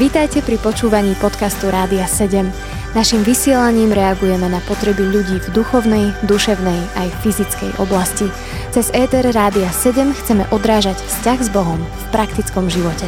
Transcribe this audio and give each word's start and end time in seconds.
Vítajte 0.00 0.40
pri 0.42 0.58
počúvaní 0.58 1.14
podcastu 1.20 1.70
Rádia 1.70 2.08
7. 2.08 2.48
Naším 2.90 3.22
vysielaním 3.22 3.94
reagujeme 3.94 4.50
na 4.50 4.58
potreby 4.66 5.06
ľudí 5.06 5.38
v 5.38 5.48
duchovnej, 5.54 6.10
duševnej 6.26 6.80
aj 6.98 7.08
fyzickej 7.22 7.78
oblasti. 7.78 8.26
Cez 8.74 8.90
ETR 8.90 9.30
Rádia 9.30 9.70
7 9.70 10.10
chceme 10.10 10.42
odrážať 10.50 10.98
vzťah 10.98 11.38
s 11.38 11.48
Bohom 11.54 11.78
v 11.78 12.04
praktickom 12.10 12.66
živote. 12.66 13.06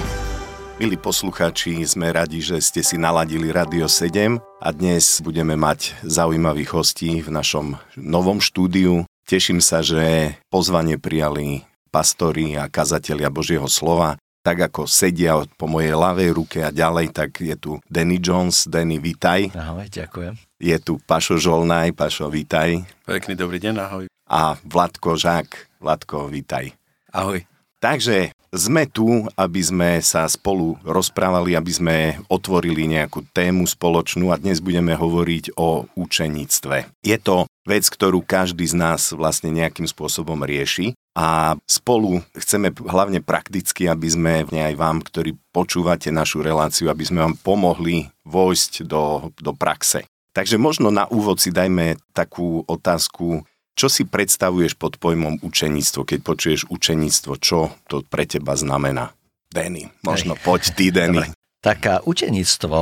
Milí 0.78 0.94
poslucháči, 0.94 1.82
sme 1.82 2.14
radi, 2.14 2.38
že 2.38 2.62
ste 2.62 2.86
si 2.86 2.94
naladili 2.94 3.50
Radio 3.50 3.90
7 3.90 4.38
a 4.38 4.68
dnes 4.70 5.18
budeme 5.18 5.58
mať 5.58 5.98
zaujímavých 6.06 6.70
hostí 6.78 7.22
v 7.22 7.30
našom 7.34 7.74
novom 7.98 8.38
štúdiu. 8.38 9.02
Teším 9.26 9.58
sa, 9.58 9.82
že 9.82 10.34
pozvanie 10.46 10.94
prijali 10.94 11.66
pastori 11.92 12.56
a 12.56 12.70
kazatelia 12.72 13.28
Božieho 13.28 13.68
slova 13.68 14.16
tak 14.42 14.58
ako 14.58 14.90
sedia 14.90 15.38
po 15.54 15.70
mojej 15.70 15.94
ľavej 15.94 16.30
ruke 16.34 16.58
a 16.66 16.74
ďalej, 16.74 17.14
tak 17.14 17.38
je 17.38 17.54
tu 17.54 17.78
Danny 17.86 18.18
Jones. 18.18 18.66
Danny, 18.66 18.98
vítaj. 18.98 19.54
Ahoj, 19.54 19.86
ďakujem. 19.86 20.34
Je 20.58 20.76
tu 20.82 20.98
Pašo 20.98 21.38
Žolnaj. 21.38 21.94
Pašo, 21.94 22.26
vítaj. 22.26 22.82
Pekný 23.06 23.38
dobrý 23.38 23.62
deň, 23.62 23.74
ahoj. 23.78 24.04
A 24.26 24.58
Vladko 24.66 25.14
Žák. 25.14 25.78
Vladko, 25.78 26.26
vítaj. 26.26 26.74
Ahoj. 27.14 27.51
Takže 27.82 28.30
sme 28.54 28.86
tu, 28.86 29.26
aby 29.34 29.58
sme 29.58 29.90
sa 30.06 30.30
spolu 30.30 30.78
rozprávali, 30.86 31.58
aby 31.58 31.72
sme 31.74 31.96
otvorili 32.30 32.86
nejakú 32.86 33.26
tému 33.34 33.66
spoločnú 33.66 34.30
a 34.30 34.38
dnes 34.38 34.62
budeme 34.62 34.94
hovoriť 34.94 35.58
o 35.58 35.90
učeníctve. 35.98 37.02
Je 37.02 37.18
to 37.18 37.50
vec, 37.66 37.82
ktorú 37.90 38.22
každý 38.22 38.70
z 38.70 38.78
nás 38.78 39.10
vlastne 39.10 39.50
nejakým 39.50 39.90
spôsobom 39.90 40.46
rieši 40.46 40.94
a 41.18 41.58
spolu 41.66 42.22
chceme 42.38 42.70
hlavne 42.70 43.18
prakticky, 43.18 43.90
aby 43.90 44.06
sme 44.06 44.32
aj 44.46 44.74
vám, 44.78 45.02
ktorí 45.02 45.34
počúvate 45.50 46.14
našu 46.14 46.38
reláciu, 46.38 46.86
aby 46.86 47.02
sme 47.02 47.26
vám 47.26 47.34
pomohli 47.34 48.14
vojsť 48.22 48.86
do, 48.86 49.34
do 49.42 49.50
praxe. 49.58 50.06
Takže 50.32 50.56
možno 50.56 50.88
na 50.88 51.04
úvod 51.12 51.44
si 51.44 51.52
dajme 51.52 52.00
takú 52.16 52.64
otázku, 52.64 53.44
čo 53.72 53.88
si 53.88 54.04
predstavuješ 54.04 54.76
pod 54.76 55.00
pojmom 55.00 55.40
učeníctvo, 55.40 56.00
keď 56.04 56.18
počuješ 56.20 56.60
učeníctvo, 56.68 57.32
čo 57.40 57.72
to 57.88 58.04
pre 58.04 58.28
teba 58.28 58.52
znamená? 58.52 59.16
Denny, 59.52 59.88
možno 60.04 60.36
Hej. 60.36 60.42
poď 60.44 60.62
ty, 60.72 60.86
Denny. 60.88 61.32
Tak 61.62 62.04
učeníctvo 62.04 62.78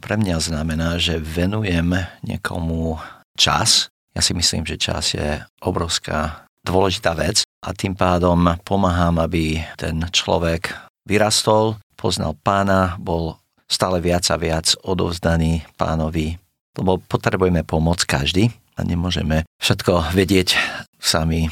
pre 0.00 0.14
mňa 0.16 0.36
znamená, 0.40 0.96
že 0.96 1.20
venujem 1.20 1.92
niekomu 2.24 2.98
čas. 3.36 3.90
Ja 4.14 4.22
si 4.22 4.32
myslím, 4.32 4.64
že 4.64 4.80
čas 4.80 5.12
je 5.14 5.42
obrovská 5.60 6.46
dôležitá 6.64 7.12
vec 7.18 7.44
a 7.60 7.76
tým 7.76 7.92
pádom 7.92 8.56
pomáham, 8.64 9.20
aby 9.20 9.60
ten 9.76 10.00
človek 10.08 10.72
vyrastol, 11.04 11.76
poznal 11.98 12.32
pána, 12.40 12.96
bol 12.96 13.36
stále 13.68 14.00
viac 14.00 14.24
a 14.32 14.40
viac 14.40 14.72
odovzdaný 14.80 15.66
pánovi, 15.76 16.40
lebo 16.78 17.02
potrebujeme 17.04 17.66
pomoc 17.66 18.02
každý 18.08 18.48
a 18.74 18.80
nemôžeme 18.82 19.46
všetko 19.62 20.14
vedieť 20.14 20.58
sami. 20.98 21.50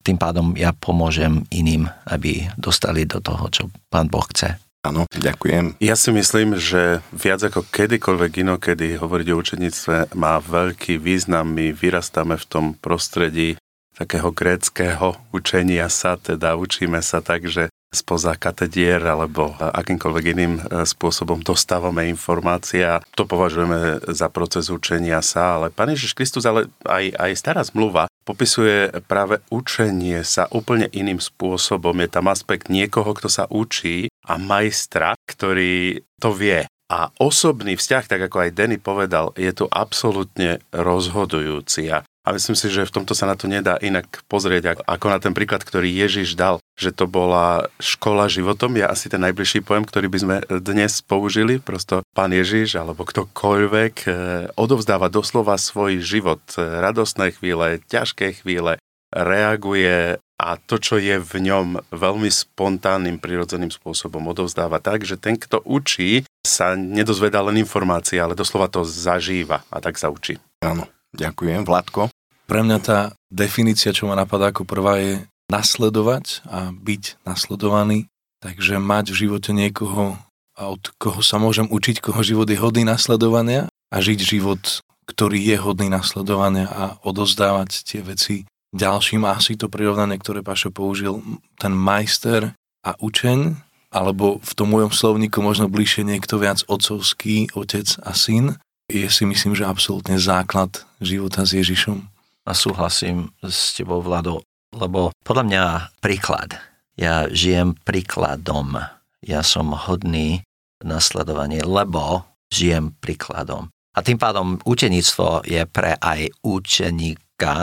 Tým 0.00 0.16
pádom 0.16 0.56
ja 0.56 0.72
pomôžem 0.72 1.44
iným, 1.52 1.90
aby 2.08 2.48
dostali 2.56 3.04
do 3.04 3.20
toho, 3.20 3.46
čo 3.52 3.62
pán 3.92 4.08
Boh 4.08 4.24
chce. 4.24 4.56
Áno, 4.80 5.04
ďakujem. 5.12 5.76
Ja 5.76 5.92
si 5.92 6.08
myslím, 6.08 6.56
že 6.56 7.04
viac 7.12 7.44
ako 7.44 7.68
kedykoľvek 7.68 8.32
inokedy 8.48 8.96
hovoriť 8.96 9.28
o 9.28 9.36
učeníctve 9.36 10.16
má 10.16 10.40
veľký 10.40 10.96
význam. 10.96 11.52
My 11.52 11.76
vyrastáme 11.76 12.40
v 12.40 12.48
tom 12.48 12.64
prostredí 12.80 13.60
takého 13.92 14.32
gréckého 14.32 15.20
učenia 15.36 15.92
sa, 15.92 16.16
teda 16.16 16.56
učíme 16.56 17.04
sa 17.04 17.20
tak, 17.20 17.44
že 17.44 17.68
spoza 17.90 18.38
katedier 18.38 19.02
alebo 19.02 19.50
akýmkoľvek 19.58 20.24
iným 20.30 20.54
e, 20.58 20.86
spôsobom 20.86 21.42
dostávame 21.42 22.06
informácie 22.06 22.86
a 22.86 23.02
to 23.18 23.26
považujeme 23.26 23.98
za 24.14 24.30
proces 24.30 24.70
učenia 24.70 25.18
sa, 25.26 25.58
ale 25.58 25.74
Pán 25.74 25.90
Ježiš 25.90 26.14
Kristus, 26.14 26.46
ale 26.46 26.70
aj, 26.86 27.18
aj 27.18 27.32
stará 27.34 27.62
zmluva 27.66 28.06
popisuje 28.22 28.94
práve 29.10 29.42
učenie 29.50 30.22
sa 30.22 30.46
úplne 30.54 30.86
iným 30.94 31.18
spôsobom. 31.18 31.98
Je 31.98 32.08
tam 32.14 32.30
aspekt 32.30 32.70
niekoho, 32.70 33.10
kto 33.10 33.26
sa 33.26 33.50
učí 33.50 34.06
a 34.22 34.38
majstra, 34.38 35.18
ktorý 35.26 36.06
to 36.22 36.30
vie. 36.30 36.62
A 36.90 37.10
osobný 37.18 37.74
vzťah, 37.74 38.06
tak 38.06 38.20
ako 38.30 38.46
aj 38.46 38.54
Denny 38.54 38.78
povedal, 38.78 39.34
je 39.34 39.50
tu 39.50 39.66
absolútne 39.70 40.62
rozhodujúci. 40.70 41.90
A 41.90 42.28
myslím 42.30 42.54
si, 42.54 42.70
že 42.70 42.86
v 42.86 42.94
tomto 42.94 43.14
sa 43.18 43.26
na 43.26 43.34
to 43.34 43.50
nedá 43.50 43.78
inak 43.82 44.06
pozrieť, 44.30 44.78
ako 44.86 45.06
na 45.10 45.18
ten 45.18 45.34
príklad, 45.34 45.66
ktorý 45.66 45.90
Ježiš 45.90 46.38
dal, 46.38 46.59
že 46.80 46.96
to 46.96 47.04
bola 47.04 47.68
škola 47.76 48.24
životom, 48.32 48.72
je 48.80 48.88
asi 48.88 49.12
ten 49.12 49.20
najbližší 49.20 49.60
pojem, 49.60 49.84
ktorý 49.84 50.08
by 50.08 50.18
sme 50.18 50.36
dnes 50.64 51.04
použili. 51.04 51.60
Prosto 51.60 52.00
pán 52.16 52.32
Ježiš 52.32 52.80
alebo 52.80 53.04
ktokoľvek 53.04 53.94
eh, 54.08 54.12
odovzdáva 54.56 55.12
doslova 55.12 55.60
svoj 55.60 56.00
život, 56.00 56.40
radostné 56.56 57.36
chvíle, 57.36 57.84
ťažké 57.84 58.40
chvíle, 58.40 58.80
reaguje 59.12 60.16
a 60.40 60.56
to, 60.56 60.80
čo 60.80 60.96
je 60.96 61.20
v 61.20 61.34
ňom 61.44 61.84
veľmi 61.92 62.32
spontánnym, 62.32 63.20
prirodzeným 63.20 63.68
spôsobom 63.68 64.24
odovzdáva 64.32 64.80
tak, 64.80 65.04
že 65.04 65.20
ten, 65.20 65.36
kto 65.36 65.60
učí, 65.68 66.24
sa 66.40 66.72
nedozvedá 66.72 67.44
len 67.44 67.60
informácie, 67.60 68.16
ale 68.16 68.32
doslova 68.32 68.72
to 68.72 68.80
zažíva 68.80 69.60
a 69.68 69.76
tak 69.84 70.00
sa 70.00 70.08
učí. 70.08 70.40
Áno. 70.64 70.88
Ďakujem. 71.12 71.68
Vládko? 71.68 72.08
Pre 72.48 72.60
mňa 72.64 72.78
tá 72.80 72.98
definícia, 73.28 73.92
čo 73.92 74.08
ma 74.08 74.16
napadá 74.16 74.50
ako 74.50 74.64
prvá, 74.64 74.96
je 74.96 75.22
nasledovať 75.50 76.46
a 76.46 76.70
byť 76.70 77.26
nasledovaný. 77.26 78.06
Takže 78.40 78.80
mať 78.80 79.12
v 79.12 79.20
živote 79.26 79.50
niekoho, 79.52 80.16
od 80.56 80.82
koho 80.96 81.20
sa 81.20 81.36
môžem 81.36 81.68
učiť, 81.68 82.00
koho 82.00 82.24
život 82.24 82.48
je 82.48 82.56
hodný 82.56 82.88
nasledovania 82.88 83.68
a 83.92 83.96
žiť 84.00 84.18
život, 84.22 84.80
ktorý 85.04 85.36
je 85.36 85.56
hodný 85.60 85.92
nasledovania 85.92 86.70
a 86.70 86.84
odozdávať 87.04 87.84
tie 87.84 88.00
veci 88.00 88.48
ďalším. 88.72 89.26
Asi 89.26 89.58
to 89.58 89.66
prirovnanie, 89.66 90.16
ktoré 90.16 90.40
Pašo 90.40 90.70
použil, 90.70 91.20
ten 91.58 91.74
majster 91.74 92.54
a 92.86 92.96
učeň, 92.96 93.58
alebo 93.90 94.38
v 94.38 94.52
tom 94.54 94.70
mojom 94.70 94.94
slovníku 94.94 95.42
možno 95.42 95.66
bližšie 95.66 96.06
niekto 96.06 96.38
viac 96.38 96.62
otcovský, 96.70 97.50
otec 97.58 97.90
a 98.06 98.14
syn, 98.14 98.56
je 98.90 99.06
si 99.10 99.22
myslím, 99.26 99.54
že 99.54 99.66
absolútne 99.66 100.18
základ 100.18 100.86
života 101.02 101.46
s 101.46 101.54
Ježišom. 101.58 101.98
A 102.46 102.52
súhlasím 102.56 103.30
s 103.42 103.76
tebou, 103.76 104.02
Vlado, 104.02 104.42
lebo 104.74 105.10
podľa 105.22 105.44
mňa 105.46 105.64
príklad. 106.02 106.58
Ja 106.98 107.26
žijem 107.30 107.78
príkladom. 107.80 108.76
Ja 109.24 109.40
som 109.40 109.72
hodný 109.72 110.44
nasledovanie, 110.84 111.64
lebo 111.64 112.24
žijem 112.52 112.92
príkladom. 112.98 113.68
A 113.94 113.98
tým 114.06 114.16
pádom 114.16 114.62
učeníctvo 114.62 115.44
je 115.48 115.62
pre 115.66 115.98
aj 115.98 116.30
učeníka, 116.46 117.56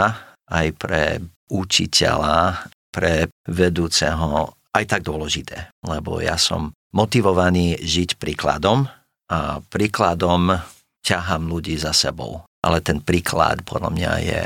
aj 0.48 0.68
pre 0.76 1.24
učiteľa, 1.48 2.68
pre 2.92 3.32
vedúceho 3.48 4.58
aj 4.76 4.86
tak 4.86 5.02
dôležité, 5.08 5.74
lebo 5.88 6.20
ja 6.22 6.38
som 6.38 6.76
motivovaný 6.94 7.80
žiť 7.82 8.20
príkladom 8.22 8.86
a 9.32 9.60
príkladom 9.64 10.54
ťahám 11.02 11.48
ľudí 11.48 11.80
za 11.80 11.96
sebou. 11.96 12.44
Ale 12.62 12.84
ten 12.84 13.00
príklad 13.00 13.64
podľa 13.64 13.90
mňa 13.96 14.12
je 14.22 14.42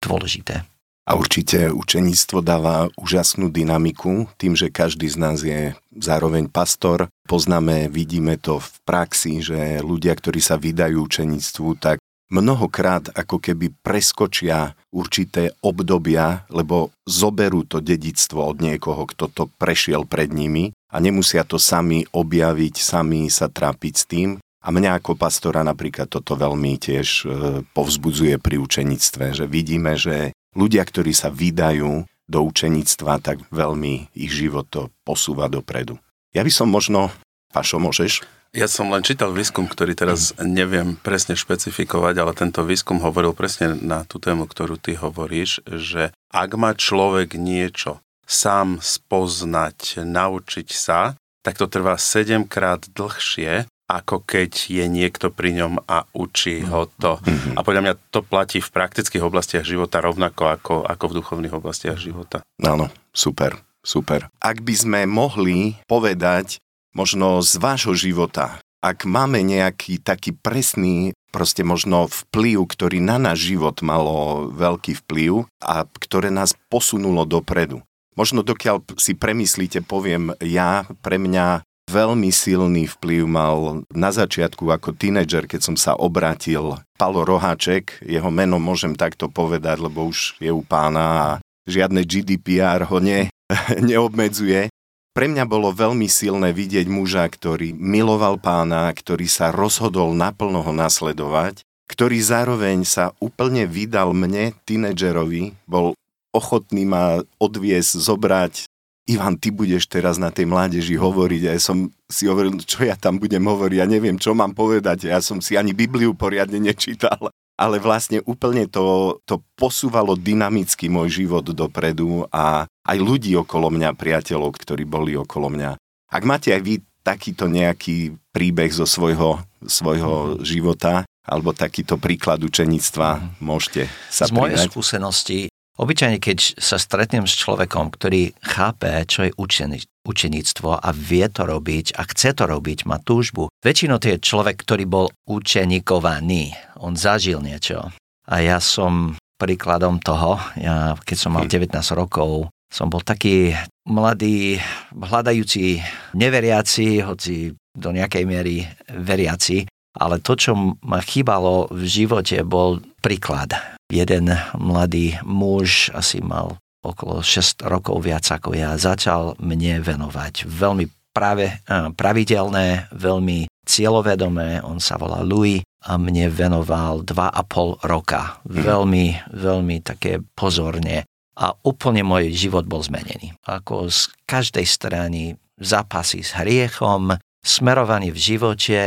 dôležité. 0.00 0.64
A 1.06 1.14
určite 1.14 1.70
učeníctvo 1.70 2.42
dáva 2.42 2.90
úžasnú 2.98 3.46
dynamiku, 3.46 4.26
tým, 4.42 4.58
že 4.58 4.74
každý 4.74 5.06
z 5.06 5.16
nás 5.22 5.38
je 5.38 5.78
zároveň 5.94 6.50
pastor. 6.50 7.06
Poznáme, 7.30 7.86
vidíme 7.86 8.34
to 8.42 8.58
v 8.58 8.74
praxi, 8.82 9.38
že 9.38 9.78
ľudia, 9.86 10.18
ktorí 10.18 10.42
sa 10.42 10.58
vydajú 10.58 11.06
učeníctvu, 11.06 11.68
tak 11.78 12.02
mnohokrát 12.26 13.14
ako 13.14 13.38
keby 13.38 13.70
preskočia 13.86 14.74
určité 14.90 15.54
obdobia, 15.62 16.42
lebo 16.50 16.90
zoberú 17.06 17.62
to 17.62 17.78
dedictvo 17.78 18.42
od 18.42 18.58
niekoho, 18.58 19.06
kto 19.06 19.30
to 19.30 19.44
prešiel 19.62 20.02
pred 20.10 20.34
nimi 20.34 20.74
a 20.90 20.98
nemusia 20.98 21.46
to 21.46 21.62
sami 21.62 22.02
objaviť, 22.10 22.74
sami 22.82 23.30
sa 23.30 23.46
trápiť 23.46 23.94
s 23.94 24.04
tým, 24.10 24.30
a 24.66 24.74
mňa 24.74 24.98
ako 24.98 25.14
pastora 25.14 25.62
napríklad 25.62 26.10
toto 26.10 26.34
veľmi 26.34 26.74
tiež 26.74 27.08
e, 27.22 27.24
povzbudzuje 27.70 28.34
pri 28.42 28.58
učenictve, 28.58 29.30
že 29.30 29.46
vidíme, 29.46 29.94
že 29.94 30.34
ľudia, 30.56 30.82
ktorí 30.82 31.12
sa 31.12 31.28
vydajú 31.28 32.08
do 32.26 32.38
učenictva, 32.42 33.22
tak 33.22 33.44
veľmi 33.52 34.10
ich 34.16 34.32
život 34.32 34.66
to 34.66 34.90
posúva 35.06 35.46
dopredu. 35.46 36.00
Ja 36.34 36.42
by 36.42 36.50
som 36.50 36.72
možno... 36.72 37.12
Pašo, 37.54 37.78
môžeš? 37.78 38.26
Ja 38.56 38.66
som 38.66 38.88
len 38.88 39.04
čítal 39.04 39.36
výskum, 39.36 39.68
ktorý 39.68 39.92
teraz 39.92 40.32
neviem 40.40 40.96
presne 40.98 41.36
špecifikovať, 41.36 42.14
ale 42.16 42.32
tento 42.32 42.64
výskum 42.64 43.04
hovoril 43.04 43.36
presne 43.36 43.76
na 43.76 44.02
tú 44.08 44.16
tému, 44.16 44.48
ktorú 44.48 44.80
ty 44.80 44.96
hovoríš, 44.96 45.60
že 45.68 46.10
ak 46.32 46.50
má 46.56 46.72
človek 46.72 47.36
niečo 47.36 48.00
sám 48.26 48.82
spoznať, 48.82 50.02
naučiť 50.02 50.68
sa, 50.72 51.14
tak 51.46 51.60
to 51.60 51.70
trvá 51.70 51.94
7 51.94 52.48
krát 52.50 52.88
dlhšie, 52.90 53.70
ako 53.86 54.26
keď 54.26 54.50
je 54.66 54.84
niekto 54.90 55.30
pri 55.30 55.54
ňom 55.62 55.78
a 55.86 56.06
učí 56.10 56.66
ho 56.66 56.90
to. 56.98 57.22
Mm-hmm. 57.22 57.54
A 57.54 57.60
podľa 57.62 57.82
mňa 57.82 57.94
to 58.10 58.20
platí 58.26 58.58
v 58.58 58.74
praktických 58.74 59.22
oblastiach 59.22 59.62
života 59.62 60.02
rovnako 60.02 60.42
ako, 60.50 60.74
ako 60.82 61.04
v 61.06 61.16
duchovných 61.22 61.54
oblastiach 61.54 61.98
života. 61.98 62.42
Áno, 62.62 62.90
super, 63.14 63.62
super. 63.86 64.26
Ak 64.42 64.66
by 64.66 64.74
sme 64.74 65.00
mohli 65.06 65.78
povedať 65.86 66.58
možno 66.98 67.38
z 67.46 67.62
vášho 67.62 67.94
života, 67.94 68.58
ak 68.82 69.06
máme 69.06 69.42
nejaký 69.42 70.02
taký 70.02 70.34
presný, 70.34 71.14
proste 71.34 71.66
možno 71.66 72.06
vplyv, 72.06 72.70
ktorý 72.70 72.98
na 73.02 73.18
náš 73.18 73.50
život 73.54 73.82
malo 73.82 74.48
veľký 74.54 74.98
vplyv 75.06 75.46
a 75.62 75.86
ktoré 75.86 76.30
nás 76.30 76.54
posunulo 76.70 77.26
dopredu. 77.26 77.82
Možno 78.16 78.40
dokiaľ 78.40 78.96
si 78.96 79.12
premyslíte, 79.12 79.84
poviem 79.84 80.32
ja, 80.40 80.88
pre 81.04 81.20
mňa 81.20 81.66
veľmi 81.86 82.34
silný 82.34 82.90
vplyv 82.90 83.22
mal 83.26 83.86
na 83.94 84.10
začiatku 84.10 84.66
ako 84.68 84.94
tínedžer, 84.94 85.46
keď 85.46 85.60
som 85.62 85.76
sa 85.78 85.94
obrátil 85.94 86.76
Palo 86.98 87.22
Roháček, 87.22 88.02
jeho 88.02 88.30
meno 88.30 88.58
môžem 88.58 88.98
takto 88.98 89.30
povedať, 89.30 89.80
lebo 89.80 90.10
už 90.10 90.38
je 90.42 90.50
u 90.50 90.62
pána 90.66 91.06
a 91.06 91.28
žiadne 91.66 92.02
GDPR 92.02 92.86
ho 92.90 92.98
ne, 92.98 93.30
neobmedzuje. 93.88 94.70
Pre 95.16 95.26
mňa 95.32 95.48
bolo 95.48 95.72
veľmi 95.72 96.04
silné 96.12 96.52
vidieť 96.52 96.84
muža, 96.92 97.24
ktorý 97.24 97.72
miloval 97.72 98.36
pána, 98.36 98.92
ktorý 98.92 99.24
sa 99.24 99.48
rozhodol 99.48 100.12
naplno 100.12 100.60
ho 100.60 100.72
nasledovať, 100.76 101.64
ktorý 101.88 102.20
zároveň 102.20 102.84
sa 102.84 103.16
úplne 103.16 103.64
vydal 103.64 104.12
mne, 104.12 104.52
tínedžerovi, 104.68 105.56
bol 105.64 105.96
ochotný 106.36 106.84
ma 106.84 107.24
odviesť, 107.40 107.96
zobrať. 107.96 108.68
Ivan, 109.06 109.38
ty 109.38 109.54
budeš 109.54 109.86
teraz 109.86 110.18
na 110.18 110.34
tej 110.34 110.50
mládeži 110.50 110.98
hovoriť 110.98 111.42
a 111.46 111.50
ja 111.54 111.62
som 111.62 111.94
si 112.10 112.26
hovoril, 112.26 112.58
čo 112.66 112.82
ja 112.82 112.98
tam 112.98 113.22
budem 113.22 113.42
hovoriť, 113.42 113.78
ja 113.78 113.86
neviem, 113.86 114.18
čo 114.18 114.34
mám 114.34 114.50
povedať, 114.50 115.06
ja 115.06 115.22
som 115.22 115.38
si 115.38 115.54
ani 115.54 115.70
Bibliu 115.70 116.10
poriadne 116.12 116.58
nečítal 116.58 117.30
ale 117.56 117.80
vlastne 117.80 118.20
úplne 118.28 118.68
to, 118.68 119.16
to 119.24 119.40
posúvalo 119.56 120.12
dynamicky 120.12 120.92
môj 120.92 121.24
život 121.24 121.48
dopredu 121.56 122.28
a 122.28 122.68
aj 122.68 122.98
ľudí 123.00 123.32
okolo 123.32 123.72
mňa, 123.72 123.96
priateľov, 123.96 124.60
ktorí 124.60 124.84
boli 124.84 125.16
okolo 125.16 125.48
mňa. 125.48 125.70
Ak 126.12 126.22
máte 126.28 126.52
aj 126.52 126.62
vy 126.62 126.74
takýto 127.00 127.48
nejaký 127.48 128.14
príbeh 128.30 128.68
zo 128.70 128.84
svojho, 128.84 129.40
svojho 129.64 130.36
mm-hmm. 130.36 130.44
života, 130.44 130.94
alebo 131.24 131.56
takýto 131.56 131.96
príklad 131.96 132.44
učenictva, 132.44 133.08
mm-hmm. 133.18 133.42
môžete 133.42 133.82
sa 134.12 134.28
Z 134.28 134.36
mojej 134.36 134.60
skúsenosti 134.60 135.48
Obyčajne, 135.76 136.16
keď 136.16 136.56
sa 136.56 136.80
stretnem 136.80 137.28
s 137.28 137.36
človekom, 137.36 137.92
ktorý 137.92 138.32
chápe, 138.40 138.88
čo 139.04 139.28
je 139.28 139.36
učení, 139.36 139.84
učeníctvo 140.08 140.80
a 140.80 140.88
vie 140.96 141.28
to 141.28 141.44
robiť 141.44 142.00
a 142.00 142.08
chce 142.08 142.32
to 142.32 142.48
robiť, 142.48 142.88
má 142.88 142.96
túžbu. 142.96 143.52
Väčšinou 143.60 144.00
to 144.00 144.16
je 144.16 144.24
človek, 144.24 144.64
ktorý 144.64 144.88
bol 144.88 145.06
učenikovaný. 145.28 146.56
On 146.80 146.96
zažil 146.96 147.44
niečo. 147.44 147.92
A 148.24 148.34
ja 148.40 148.56
som 148.56 149.20
príkladom 149.36 150.00
toho. 150.00 150.40
Ja, 150.56 150.96
keď 150.96 151.16
som 151.20 151.36
mal 151.36 151.44
19 151.44 151.76
hm. 151.76 151.92
rokov, 151.92 152.48
som 152.72 152.88
bol 152.88 153.04
taký 153.04 153.52
mladý, 153.84 154.56
hľadajúci, 154.96 155.84
neveriaci, 156.16 157.04
hoci 157.04 157.52
do 157.76 157.92
nejakej 157.92 158.24
miery 158.24 158.64
veriaci. 158.88 159.68
Ale 159.96 160.24
to, 160.24 160.36
čo 160.40 160.52
ma 160.56 161.00
chýbalo 161.04 161.68
v 161.68 161.84
živote, 161.84 162.40
bol 162.44 162.80
príklad 163.00 163.75
jeden 163.90 164.34
mladý 164.58 165.18
muž, 165.22 165.90
asi 165.94 166.18
mal 166.22 166.58
okolo 166.86 167.22
6 167.22 167.66
rokov 167.66 168.06
viac 168.06 168.26
ako 168.30 168.54
ja, 168.54 168.78
začal 168.78 169.34
mne 169.42 169.82
venovať 169.82 170.46
veľmi 170.46 170.86
práve, 171.10 171.48
pravidelné, 171.96 172.92
veľmi 172.92 173.50
cieľovedomé, 173.66 174.62
on 174.62 174.78
sa 174.78 175.00
volá 175.00 175.24
Louis 175.24 175.64
a 175.82 175.98
mne 175.98 176.30
venoval 176.30 177.02
2,5 177.02 177.82
roka. 177.82 178.38
Mhm. 178.46 178.62
Veľmi, 178.62 179.06
veľmi 179.34 179.76
také 179.82 180.22
pozorne 180.38 181.08
a 181.36 181.52
úplne 181.64 182.00
môj 182.00 182.32
život 182.32 182.64
bol 182.64 182.80
zmenený. 182.80 183.36
Ako 183.44 183.92
z 183.92 184.08
každej 184.24 184.64
strany 184.64 185.36
zápasy 185.60 186.24
s 186.24 186.32
hriechom, 186.36 187.16
smerovanie 187.44 188.10
v 188.10 188.18
živote, 188.18 188.80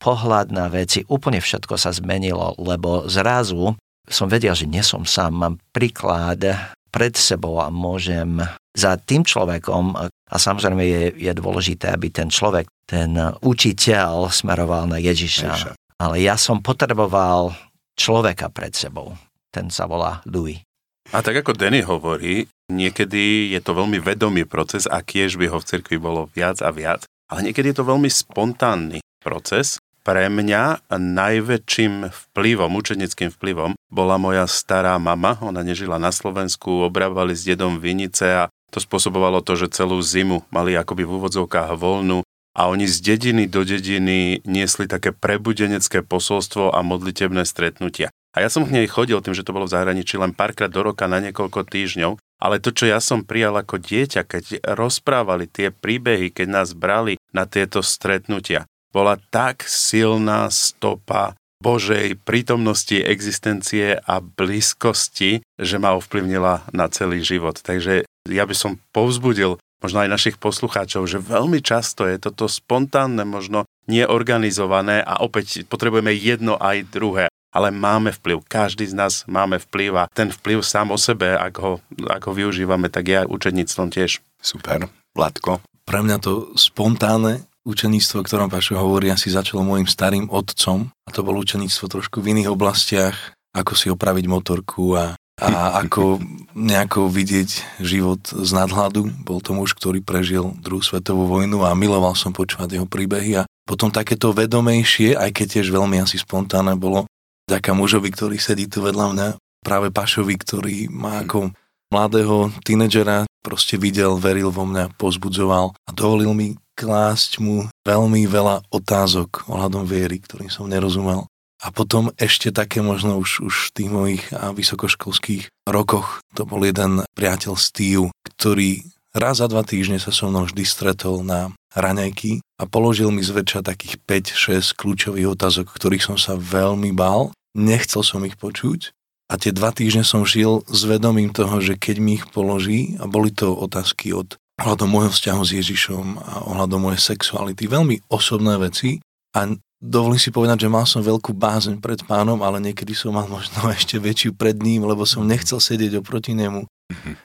pohľad 0.00 0.48
na 0.48 0.72
veci, 0.72 1.04
úplne 1.06 1.44
všetko 1.44 1.76
sa 1.76 1.92
zmenilo, 1.92 2.56
lebo 2.56 3.04
zrazu 3.06 3.76
som 4.10 4.26
vedel, 4.26 4.52
že 4.52 4.66
nie 4.66 4.82
som 4.82 5.06
sám, 5.06 5.32
mám 5.32 5.54
príklad 5.70 6.42
pred 6.90 7.14
sebou 7.14 7.62
a 7.62 7.70
môžem 7.70 8.42
za 8.74 8.98
tým 8.98 9.22
človekom, 9.22 9.94
a 10.30 10.36
samozrejme 10.38 10.82
je, 10.82 11.02
je 11.30 11.32
dôležité, 11.34 11.94
aby 11.94 12.10
ten 12.10 12.30
človek, 12.30 12.66
ten 12.86 13.14
učiteľ 13.42 14.30
smeroval 14.30 14.90
na 14.90 14.98
Ježiša. 14.98 15.50
Ježiša. 15.54 15.72
Ale 16.02 16.16
ja 16.22 16.34
som 16.34 16.62
potreboval 16.62 17.54
človeka 17.94 18.50
pred 18.50 18.74
sebou. 18.74 19.14
Ten 19.50 19.70
sa 19.70 19.86
volá 19.90 20.22
Louis. 20.26 20.62
A 21.10 21.26
tak 21.26 21.42
ako 21.42 21.58
Denny 21.58 21.82
hovorí, 21.82 22.46
niekedy 22.70 23.50
je 23.50 23.60
to 23.60 23.74
veľmi 23.74 23.98
vedomý 23.98 24.46
proces 24.46 24.86
a 24.86 25.02
kiež 25.02 25.34
by 25.34 25.50
ho 25.50 25.58
v 25.58 25.66
cirkvi 25.66 25.98
bolo 25.98 26.30
viac 26.30 26.62
a 26.62 26.70
viac, 26.70 27.02
ale 27.26 27.50
niekedy 27.50 27.74
je 27.74 27.82
to 27.82 27.88
veľmi 27.90 28.06
spontánny 28.06 29.02
proces 29.18 29.82
pre 30.10 30.26
mňa 30.26 30.90
najväčším 30.90 32.10
vplyvom, 32.10 32.74
učeneckým 32.74 33.30
vplyvom 33.30 33.78
bola 33.94 34.18
moja 34.18 34.42
stará 34.50 34.98
mama. 34.98 35.38
Ona 35.38 35.62
nežila 35.62 36.02
na 36.02 36.10
Slovensku, 36.10 36.82
obrávali 36.82 37.38
s 37.38 37.46
dedom 37.46 37.78
vinice 37.78 38.26
a 38.26 38.42
to 38.74 38.82
spôsobovalo 38.82 39.38
to, 39.38 39.54
že 39.54 39.70
celú 39.70 40.02
zimu 40.02 40.50
mali 40.50 40.74
akoby 40.74 41.06
v 41.06 41.14
úvodzovkách 41.14 41.78
voľnú 41.78 42.26
a 42.58 42.66
oni 42.66 42.90
z 42.90 42.98
dediny 43.06 43.46
do 43.46 43.62
dediny 43.62 44.42
niesli 44.42 44.90
také 44.90 45.14
prebudenecké 45.14 46.02
posolstvo 46.02 46.74
a 46.74 46.82
modlitebné 46.82 47.46
stretnutia. 47.46 48.10
A 48.34 48.42
ja 48.42 48.50
som 48.50 48.66
k 48.66 48.82
nej 48.82 48.90
chodil 48.90 49.22
tým, 49.22 49.38
že 49.38 49.46
to 49.46 49.54
bolo 49.54 49.70
v 49.70 49.78
zahraničí 49.78 50.18
len 50.18 50.34
párkrát 50.34 50.74
do 50.74 50.82
roka 50.82 51.06
na 51.06 51.22
niekoľko 51.22 51.70
týždňov, 51.70 52.18
ale 52.42 52.58
to, 52.58 52.74
čo 52.74 52.90
ja 52.90 52.98
som 52.98 53.22
prijal 53.22 53.54
ako 53.62 53.78
dieťa, 53.78 54.26
keď 54.26 54.44
rozprávali 54.74 55.46
tie 55.46 55.70
príbehy, 55.70 56.34
keď 56.34 56.46
nás 56.50 56.74
brali 56.74 57.14
na 57.30 57.46
tieto 57.46 57.78
stretnutia, 57.78 58.66
bola 58.90 59.18
tak 59.30 59.66
silná 59.66 60.50
stopa 60.50 61.38
Božej 61.60 62.16
prítomnosti, 62.24 62.96
existencie 62.96 64.00
a 64.00 64.24
blízkosti, 64.24 65.44
že 65.60 65.76
ma 65.76 65.92
ovplyvnila 65.92 66.72
na 66.72 66.86
celý 66.88 67.20
život. 67.20 67.60
Takže 67.60 68.08
ja 68.28 68.44
by 68.48 68.54
som 68.56 68.80
povzbudil 68.96 69.60
možno 69.84 69.98
aj 70.00 70.08
našich 70.08 70.36
poslucháčov, 70.40 71.04
že 71.04 71.20
veľmi 71.20 71.60
často 71.60 72.08
je 72.08 72.16
toto 72.16 72.48
spontánne, 72.48 73.28
možno 73.28 73.68
neorganizované 73.88 75.04
a 75.04 75.20
opäť 75.20 75.68
potrebujeme 75.68 76.12
jedno 76.16 76.56
aj 76.56 76.88
druhé. 76.88 77.26
Ale 77.50 77.74
máme 77.74 78.14
vplyv, 78.14 78.46
každý 78.46 78.86
z 78.86 78.94
nás 78.94 79.14
máme 79.26 79.58
vplyv 79.58 80.06
a 80.06 80.08
ten 80.14 80.30
vplyv 80.30 80.62
sám 80.62 80.94
o 80.94 80.98
sebe, 81.00 81.34
ak 81.34 81.54
ho, 81.58 81.82
ak 82.06 82.22
ho 82.30 82.32
využívame, 82.32 82.86
tak 82.86 83.10
ja 83.10 83.26
učeníctvom 83.26 83.90
tiež. 83.90 84.22
Super. 84.38 84.86
Vládko? 85.18 85.58
Pre 85.82 86.00
mňa 86.06 86.16
to 86.22 86.54
spontánne 86.54 87.49
učeníctvo, 87.70 88.20
o 88.20 88.26
ktorom 88.26 88.50
Pašo 88.50 88.74
hovorí, 88.76 89.08
asi 89.08 89.30
začalo 89.30 89.62
môjim 89.62 89.86
starým 89.86 90.26
otcom 90.28 90.90
a 90.90 91.08
to 91.14 91.22
bolo 91.22 91.40
učeníctvo 91.40 91.86
trošku 91.86 92.18
v 92.18 92.34
iných 92.36 92.50
oblastiach, 92.50 93.16
ako 93.54 93.72
si 93.78 93.86
opraviť 93.88 94.26
motorku 94.26 94.98
a, 94.98 95.14
a 95.38 95.80
ako 95.80 96.18
nejako 96.58 97.08
vidieť 97.08 97.80
život 97.80 98.20
z 98.26 98.50
nadhľadu. 98.50 99.24
Bol 99.24 99.38
to 99.40 99.54
muž, 99.54 99.78
ktorý 99.78 100.02
prežil 100.02 100.52
druhú 100.58 100.82
svetovú 100.82 101.30
vojnu 101.30 101.62
a 101.62 101.72
miloval 101.78 102.18
som 102.18 102.34
počúvať 102.34 102.78
jeho 102.78 102.86
príbehy 102.86 103.42
a 103.42 103.46
potom 103.64 103.94
takéto 103.94 104.34
vedomejšie, 104.34 105.14
aj 105.14 105.30
keď 105.30 105.46
tiež 105.58 105.70
veľmi 105.70 106.02
asi 106.02 106.18
spontánne 106.18 106.74
bolo, 106.74 107.06
ďaká 107.46 107.70
mužovi, 107.70 108.10
ktorý 108.10 108.36
sedí 108.42 108.66
tu 108.66 108.82
vedľa 108.82 109.06
mňa, 109.14 109.28
práve 109.62 109.94
Pašovi, 109.94 110.34
ktorý 110.34 110.76
má 110.90 111.22
ako 111.22 111.54
mladého 111.90 112.54
tínedžera 112.62 113.26
proste 113.42 113.80
videl, 113.80 114.16
veril 114.20 114.52
vo 114.52 114.68
mňa, 114.68 114.94
pozbudzoval 115.00 115.72
a 115.74 115.90
dovolil 115.90 116.32
mi 116.36 116.48
klásť 116.80 117.44
mu 117.44 117.68
veľmi 117.84 118.24
veľa 118.24 118.64
otázok 118.72 119.44
ohľadom 119.52 119.84
viery, 119.84 120.24
ktorým 120.24 120.48
som 120.48 120.64
nerozumel. 120.64 121.28
A 121.60 121.68
potom 121.68 122.08
ešte 122.16 122.48
také 122.48 122.80
možno 122.80 123.20
už, 123.20 123.44
už 123.44 123.54
v 123.68 123.72
tých 123.76 123.90
mojich 123.92 124.24
vysokoškolských 124.32 125.52
rokoch, 125.68 126.24
to 126.32 126.48
bol 126.48 126.64
jeden 126.64 127.04
priateľ 127.12 127.60
Steve, 127.60 128.08
ktorý 128.24 128.80
raz 129.12 129.44
za 129.44 129.46
dva 129.52 129.60
týždne 129.60 130.00
sa 130.00 130.08
so 130.08 130.32
mnou 130.32 130.48
vždy 130.48 130.64
stretol 130.64 131.20
na 131.20 131.52
raňajky 131.76 132.40
a 132.56 132.64
položil 132.64 133.12
mi 133.12 133.20
zväčša 133.20 133.60
takých 133.60 134.00
5-6 134.08 134.72
kľúčových 134.72 135.36
otázok, 135.36 135.68
ktorých 135.68 136.08
som 136.08 136.16
sa 136.16 136.40
veľmi 136.40 136.96
bál. 136.96 137.28
Nechcel 137.52 138.00
som 138.08 138.24
ich 138.24 138.40
počuť 138.40 138.96
a 139.28 139.36
tie 139.36 139.52
dva 139.52 139.68
týždne 139.70 140.02
som 140.02 140.24
žil 140.24 140.64
s 140.64 140.88
vedomím 140.88 141.28
toho, 141.28 141.60
že 141.60 141.76
keď 141.76 141.96
mi 142.00 142.16
ich 142.16 142.26
položí, 142.32 142.96
a 142.96 143.04
boli 143.04 143.28
to 143.36 143.52
otázky 143.52 144.16
od 144.16 144.40
ohľadom 144.60 144.88
môjho 144.88 145.10
vzťahu 145.10 145.42
s 145.42 145.50
Ježišom 145.56 146.04
a 146.20 146.32
ohľadom 146.52 146.80
mojej 146.84 147.16
sexuality. 147.16 147.64
Veľmi 147.64 148.04
osobné 148.12 148.60
veci 148.60 149.00
a 149.32 149.48
dovolím 149.80 150.20
si 150.20 150.28
povedať, 150.28 150.68
že 150.68 150.72
mal 150.72 150.84
som 150.84 151.00
veľkú 151.00 151.32
bázeň 151.32 151.80
pred 151.80 152.04
pánom, 152.04 152.36
ale 152.44 152.60
niekedy 152.60 152.92
som 152.92 153.16
mal 153.16 153.26
možno 153.26 153.56
ešte 153.76 153.96
väčšiu 153.96 154.36
pred 154.36 154.60
ním, 154.60 154.84
lebo 154.84 155.08
som 155.08 155.24
nechcel 155.24 155.58
sedieť 155.58 155.98
oproti 156.04 156.36
nemu 156.36 156.68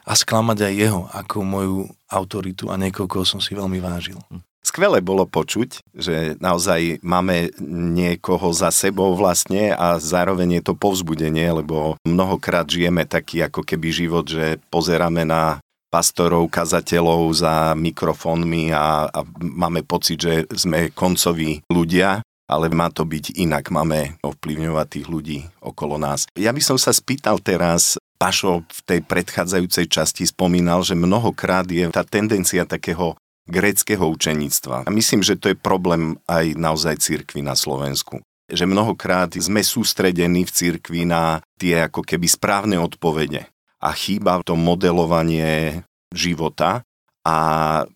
a 0.05 0.13
sklamať 0.13 0.57
aj 0.61 0.73
jeho 0.77 1.01
ako 1.11 1.37
moju 1.41 1.79
autoritu 2.07 2.69
a 2.69 2.77
niekoho, 2.77 3.09
koho 3.09 3.25
som 3.25 3.41
si 3.41 3.57
veľmi 3.57 3.81
vážil. 3.81 4.21
Skvelé 4.65 4.97
bolo 4.97 5.29
počuť, 5.29 5.77
že 5.93 6.41
naozaj 6.41 6.97
máme 7.05 7.53
niekoho 7.69 8.49
za 8.49 8.73
sebou 8.73 9.13
vlastne 9.13 9.69
a 9.77 10.01
zároveň 10.01 10.57
je 10.57 10.63
to 10.65 10.73
povzbudenie, 10.73 11.45
lebo 11.53 12.01
mnohokrát 12.01 12.65
žijeme 12.65 13.05
taký 13.05 13.45
ako 13.45 13.61
keby 13.61 13.93
život, 13.93 14.25
že 14.25 14.57
pozeráme 14.73 15.21
na 15.21 15.61
pastorov, 15.95 16.51
kazateľov 16.51 17.31
za 17.31 17.71
mikrofónmi 17.71 18.75
a, 18.75 19.07
a 19.07 19.19
máme 19.39 19.87
pocit, 19.87 20.19
že 20.19 20.43
sme 20.51 20.91
koncoví 20.91 21.63
ľudia, 21.71 22.19
ale 22.51 22.67
má 22.67 22.91
to 22.91 23.07
byť 23.07 23.39
inak. 23.39 23.71
Máme 23.71 24.19
ovplyvňovať 24.19 24.87
tých 24.91 25.07
ľudí 25.07 25.39
okolo 25.63 25.95
nás. 25.95 26.27
Ja 26.35 26.51
by 26.51 26.59
som 26.59 26.75
sa 26.75 26.91
spýtal 26.91 27.39
teraz, 27.39 27.95
Pašo 28.15 28.63
v 28.63 28.81
tej 28.87 28.99
predchádzajúcej 29.03 29.91
časti 29.91 30.23
spomínal, 30.23 30.83
že 30.83 30.95
mnohokrát 30.95 31.67
je 31.67 31.91
tá 31.91 32.03
tendencia 32.03 32.63
takého 32.63 33.19
gréckého 33.43 34.07
učeníctva. 34.07 34.87
A 34.87 34.91
myslím, 34.91 35.19
že 35.19 35.35
to 35.35 35.51
je 35.51 35.57
problém 35.59 36.15
aj 36.27 36.55
naozaj 36.55 36.95
cirkvi 36.99 37.43
na 37.43 37.59
Slovensku. 37.59 38.23
Že 38.47 38.71
mnohokrát 38.71 39.35
sme 39.35 39.59
sústredení 39.59 40.47
v 40.47 40.51
cirkvi 40.51 41.03
na 41.03 41.43
tie 41.59 41.91
ako 41.91 42.07
keby 42.07 42.27
správne 42.29 42.79
odpovede. 42.79 43.51
A 43.85 43.93
chýba 43.93 44.41
to 44.41 44.57
modelovanie 44.57 45.85
života 46.09 46.81
a 47.21 47.35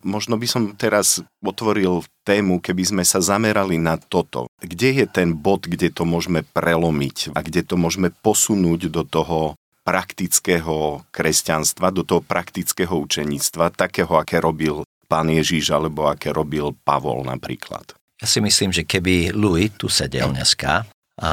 možno 0.06 0.38
by 0.38 0.46
som 0.46 0.62
teraz 0.78 1.18
otvoril 1.42 2.06
tému, 2.22 2.62
keby 2.62 2.82
sme 2.82 3.04
sa 3.06 3.18
zamerali 3.18 3.78
na 3.78 3.98
toto. 3.98 4.46
Kde 4.62 5.02
je 5.02 5.06
ten 5.10 5.34
bod, 5.34 5.66
kde 5.66 5.90
to 5.90 6.06
môžeme 6.06 6.46
prelomiť 6.54 7.34
a 7.34 7.42
kde 7.42 7.66
to 7.66 7.74
môžeme 7.74 8.14
posunúť 8.22 8.90
do 8.90 9.02
toho 9.02 9.58
praktického 9.86 11.02
kresťanstva, 11.10 11.90
do 11.90 12.06
toho 12.06 12.22
praktického 12.22 12.94
učeníctva, 12.94 13.74
takého, 13.74 14.14
aké 14.14 14.38
robil 14.38 14.86
pán 15.10 15.26
Ježíš 15.26 15.74
alebo 15.74 16.06
aké 16.06 16.30
robil 16.30 16.70
Pavol 16.86 17.26
napríklad. 17.26 17.98
Ja 18.22 18.26
si 18.30 18.38
myslím, 18.38 18.70
že 18.70 18.86
keby 18.86 19.34
Louis 19.34 19.74
tu 19.74 19.90
sedel 19.90 20.30
dneska 20.30 20.86
a, 21.18 21.30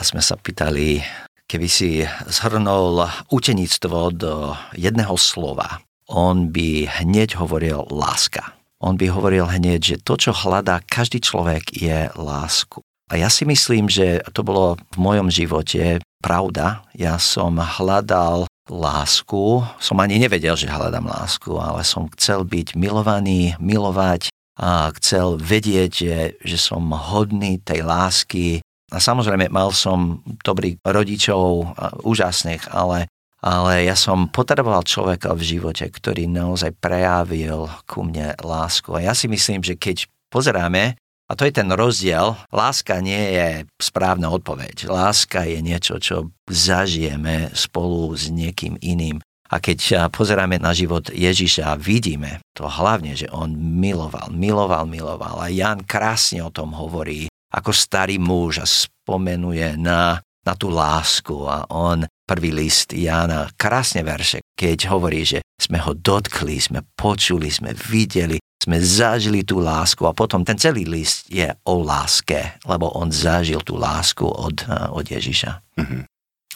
sme 0.00 0.24
sa 0.24 0.38
pýtali, 0.40 1.02
keby 1.48 1.68
si 1.68 2.04
zhrnul 2.28 3.08
učeníctvo 3.32 3.98
do 4.14 4.52
jedného 4.76 5.16
slova, 5.16 5.80
on 6.08 6.52
by 6.52 6.88
hneď 7.02 7.40
hovoril 7.40 7.88
láska. 7.88 8.52
On 8.78 8.94
by 8.94 9.10
hovoril 9.10 9.48
hneď, 9.48 9.80
že 9.82 9.96
to, 9.98 10.14
čo 10.14 10.30
hľadá 10.30 10.78
každý 10.86 11.18
človek, 11.18 11.74
je 11.74 12.06
lásku. 12.14 12.78
A 13.08 13.16
ja 13.16 13.32
si 13.32 13.48
myslím, 13.48 13.88
že 13.88 14.20
to 14.36 14.44
bolo 14.44 14.76
v 14.94 14.98
mojom 15.00 15.32
živote 15.32 15.98
pravda. 16.20 16.84
Ja 16.92 17.16
som 17.16 17.56
hľadal 17.56 18.44
lásku, 18.68 19.64
som 19.80 19.96
ani 19.98 20.20
nevedel, 20.20 20.54
že 20.54 20.68
hľadám 20.68 21.08
lásku, 21.08 21.56
ale 21.56 21.82
som 21.82 22.06
chcel 22.12 22.44
byť 22.44 22.76
milovaný, 22.76 23.56
milovať 23.56 24.28
a 24.60 24.92
chcel 25.00 25.40
vedieť, 25.40 25.90
že, 25.90 26.16
že 26.44 26.56
som 26.60 26.84
hodný 26.92 27.58
tej 27.64 27.80
lásky. 27.82 28.60
A 28.88 28.98
samozrejme, 28.98 29.52
mal 29.52 29.72
som 29.76 30.24
dobrých 30.24 30.80
rodičov, 30.84 31.76
úžasných, 32.04 32.72
ale 32.72 33.08
ale 33.38 33.86
ja 33.86 33.94
som 33.94 34.26
potreboval 34.26 34.82
človeka 34.82 35.30
v 35.30 35.46
živote, 35.46 35.86
ktorý 35.86 36.26
naozaj 36.26 36.74
prejavil 36.82 37.70
ku 37.86 38.02
mne 38.02 38.34
lásku. 38.42 38.90
A 38.98 39.06
ja 39.06 39.14
si 39.14 39.30
myslím, 39.30 39.62
že 39.62 39.78
keď 39.78 40.10
pozeráme, 40.26 40.98
a 41.28 41.32
to 41.38 41.46
je 41.46 41.54
ten 41.54 41.70
rozdiel, 41.70 42.34
láska 42.50 42.98
nie 42.98 43.38
je 43.38 43.48
správna 43.78 44.32
odpoveď. 44.34 44.90
Láska 44.90 45.46
je 45.46 45.62
niečo, 45.62 46.02
čo 46.02 46.34
zažijeme 46.50 47.54
spolu 47.54 48.10
s 48.16 48.26
niekým 48.26 48.74
iným. 48.82 49.22
A 49.48 49.62
keď 49.62 50.10
pozeráme 50.10 50.58
na 50.58 50.74
život 50.74 51.08
Ježiša 51.08 51.78
vidíme 51.78 52.42
to 52.52 52.66
hlavne, 52.66 53.14
že 53.14 53.30
on 53.30 53.54
miloval, 53.54 54.34
miloval, 54.34 54.84
miloval. 54.84 55.40
A 55.40 55.48
Jan 55.48 55.86
krásne 55.86 56.42
o 56.42 56.50
tom 56.50 56.74
hovorí, 56.74 57.30
ako 57.52 57.70
starý 57.72 58.20
muž 58.20 58.60
a 58.60 58.66
spomenuje 58.66 59.80
na, 59.80 60.20
na 60.44 60.52
tú 60.56 60.68
lásku 60.68 61.34
a 61.48 61.64
on 61.72 62.04
prvý 62.28 62.52
list 62.52 62.92
Jána, 62.92 63.48
krásne 63.56 64.04
verše, 64.04 64.44
keď 64.52 64.92
hovorí, 64.92 65.24
že 65.24 65.40
sme 65.56 65.80
ho 65.80 65.96
dotkli, 65.96 66.60
sme 66.60 66.84
počuli, 66.92 67.48
sme 67.48 67.72
videli, 67.72 68.36
sme 68.60 68.76
zažili 68.84 69.48
tú 69.48 69.64
lásku 69.64 70.04
a 70.04 70.12
potom 70.12 70.44
ten 70.44 70.60
celý 70.60 70.84
list 70.84 71.32
je 71.32 71.48
o 71.64 71.80
láske, 71.80 72.60
lebo 72.68 72.92
on 72.92 73.08
zažil 73.08 73.64
tú 73.64 73.80
lásku 73.80 74.28
od, 74.28 74.60
eh, 74.68 74.92
od 74.92 75.04
Ježiša. 75.08 75.80
Mm-hmm. 75.80 76.02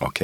OK. 0.04 0.20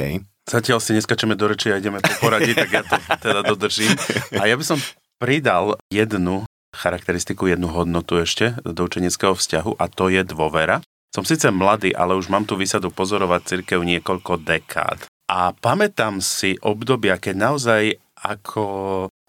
Zatiaľ 0.49 0.81
si 0.81 0.97
neskačeme 0.97 1.37
do 1.37 1.45
reči 1.45 1.69
a 1.69 1.77
ideme 1.77 2.01
po 2.01 2.09
poradí, 2.25 2.57
tak 2.57 2.69
ja 2.73 2.81
to 2.81 2.97
teda 3.21 3.45
dodržím. 3.45 3.93
A 4.41 4.49
ja 4.49 4.57
by 4.57 4.65
som 4.65 4.81
pridal 5.21 5.77
jednu 5.93 6.48
charakteristiku, 6.79 7.51
jednu 7.51 7.67
hodnotu 7.67 8.23
ešte 8.23 8.55
do 8.63 8.87
učeneckého 8.87 9.35
vzťahu 9.35 9.75
a 9.75 9.85
to 9.91 10.07
je 10.07 10.23
dôvera. 10.23 10.79
Som 11.11 11.27
síce 11.27 11.51
mladý, 11.51 11.91
ale 11.91 12.15
už 12.15 12.31
mám 12.31 12.47
tu 12.47 12.55
vysadu 12.55 12.87
pozorovať 12.87 13.41
cirkev 13.43 13.83
niekoľko 13.83 14.39
dekád. 14.39 15.11
A 15.27 15.51
pamätám 15.51 16.23
si 16.23 16.55
obdobia, 16.63 17.19
keď 17.19 17.35
naozaj 17.35 17.81
ako 18.17 18.63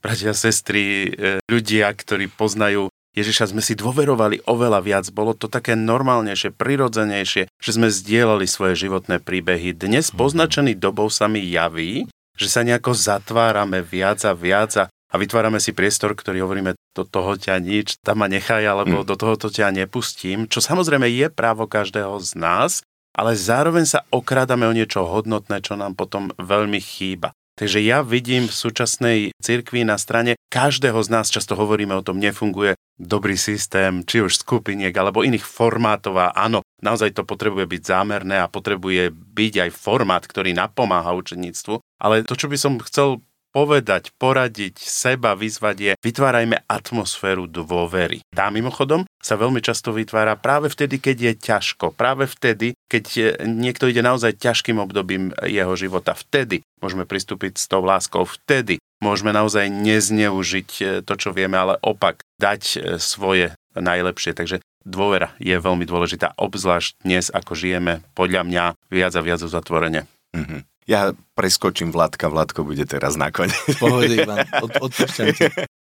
bratia, 0.01 0.33
sestry, 0.33 1.13
e, 1.13 1.39
ľudia, 1.45 1.93
ktorí 1.93 2.33
poznajú 2.33 2.89
Ježiša, 3.11 3.51
sme 3.51 3.61
si 3.61 3.75
dôverovali 3.75 4.47
oveľa 4.47 4.81
viac. 4.81 5.05
Bolo 5.11 5.35
to 5.35 5.51
také 5.51 5.75
normálnejšie, 5.75 6.55
prirodzenejšie, 6.55 7.51
že 7.51 7.71
sme 7.75 7.91
zdieľali 7.91 8.47
svoje 8.47 8.87
životné 8.87 9.19
príbehy. 9.19 9.75
Dnes 9.75 10.15
mhm. 10.15 10.17
poznačený 10.17 10.73
dobou 10.79 11.11
sa 11.11 11.27
mi 11.27 11.43
javí, 11.43 12.07
že 12.39 12.49
sa 12.49 12.65
nejako 12.65 12.97
zatvárame 12.97 13.85
viac 13.85 14.25
a 14.25 14.33
viac 14.33 14.73
a, 14.81 14.85
a 15.11 15.15
vytvárame 15.19 15.59
si 15.59 15.75
priestor, 15.75 16.15
ktorý 16.15 16.47
hovoríme, 16.47 16.79
do 16.95 17.03
toho 17.03 17.35
ťa 17.35 17.59
nič, 17.59 17.99
tam 18.03 18.23
ma 18.23 18.31
nechaj, 18.31 18.63
alebo 18.63 19.03
mm. 19.03 19.07
do 19.07 19.15
toho 19.19 19.35
ťa 19.37 19.75
nepustím, 19.75 20.47
čo 20.47 20.63
samozrejme 20.63 21.11
je 21.11 21.27
právo 21.31 21.67
každého 21.67 22.19
z 22.23 22.39
nás, 22.39 22.73
ale 23.11 23.35
zároveň 23.35 23.85
sa 23.91 24.07
okrádame 24.15 24.71
o 24.71 24.75
niečo 24.75 25.03
hodnotné, 25.03 25.63
čo 25.67 25.75
nám 25.75 25.99
potom 25.99 26.31
veľmi 26.39 26.79
chýba. 26.79 27.35
Takže 27.59 27.83
ja 27.85 28.01
vidím 28.01 28.49
v 28.49 28.57
súčasnej 28.57 29.19
cirkvi 29.37 29.85
na 29.85 30.01
strane 30.01 30.41
každého 30.49 30.97
z 31.05 31.09
nás, 31.13 31.29
často 31.29 31.53
hovoríme 31.59 31.93
o 31.93 32.01
tom, 32.01 32.17
nefunguje 32.17 32.73
dobrý 32.97 33.37
systém, 33.37 34.01
či 34.09 34.25
už 34.25 34.41
skupiniek 34.41 34.97
alebo 34.97 35.21
iných 35.21 35.45
formátov 35.45 36.17
a 36.17 36.33
áno, 36.33 36.65
naozaj 36.81 37.13
to 37.13 37.29
potrebuje 37.29 37.69
byť 37.69 37.83
zámerné 37.85 38.41
a 38.41 38.49
potrebuje 38.49 39.13
byť 39.13 39.55
aj 39.69 39.71
formát, 39.77 40.25
ktorý 40.25 40.57
napomáha 40.57 41.13
učeníctvu. 41.13 41.85
Ale 42.01 42.25
to, 42.25 42.33
čo 42.33 42.49
by 42.49 42.57
som 42.57 42.81
chcel 42.81 43.21
povedať, 43.51 44.15
poradiť, 44.17 44.79
seba 44.79 45.35
vyzvať 45.35 45.77
je, 45.79 45.93
vytvárajme 46.01 46.63
atmosféru 46.71 47.51
dôvery. 47.51 48.23
Tá 48.31 48.49
mimochodom 48.49 49.07
sa 49.21 49.35
veľmi 49.37 49.59
často 49.61 49.91
vytvára 49.91 50.39
práve 50.39 50.71
vtedy, 50.71 51.03
keď 51.03 51.17
je 51.19 51.33
ťažko, 51.37 51.93
práve 51.93 52.31
vtedy, 52.31 52.79
keď 52.87 53.37
niekto 53.45 53.91
ide 53.91 54.01
naozaj 54.01 54.39
ťažkým 54.39 54.79
obdobím 54.79 55.35
jeho 55.45 55.75
života. 55.75 56.15
Vtedy 56.15 56.63
môžeme 56.81 57.05
pristúpiť 57.05 57.59
s 57.59 57.67
tou 57.69 57.85
láskou, 57.85 58.25
vtedy 58.25 58.81
môžeme 59.03 59.35
naozaj 59.35 59.69
nezneužiť 59.69 60.71
e, 60.81 60.85
to, 61.05 61.15
čo 61.17 61.33
vieme, 61.33 61.57
ale 61.57 61.77
opak, 61.81 62.25
dať 62.41 62.63
e, 62.63 62.79
svoje 63.01 63.53
najlepšie. 63.77 64.37
Takže 64.37 64.61
dôvera 64.85 65.33
je 65.41 65.57
veľmi 65.57 65.85
dôležitá, 65.85 66.37
obzvlášť 66.37 67.05
dnes, 67.05 67.29
ako 67.33 67.53
žijeme, 67.57 68.05
podľa 68.17 68.45
mňa, 68.47 68.65
viac 68.93 69.13
a 69.17 69.25
viac 69.25 69.41
uzatvorene. 69.45 70.09
Mm-hmm. 70.37 70.61
Ja 70.91 71.15
preskočím 71.39 71.95
Vládka, 71.95 72.27
Vládko 72.27 72.67
bude 72.67 72.83
teraz 72.83 73.15
nakoniec. 73.15 73.55
Pohode, 73.79 74.11
Ivan, 74.11 74.43
od, 74.59 74.91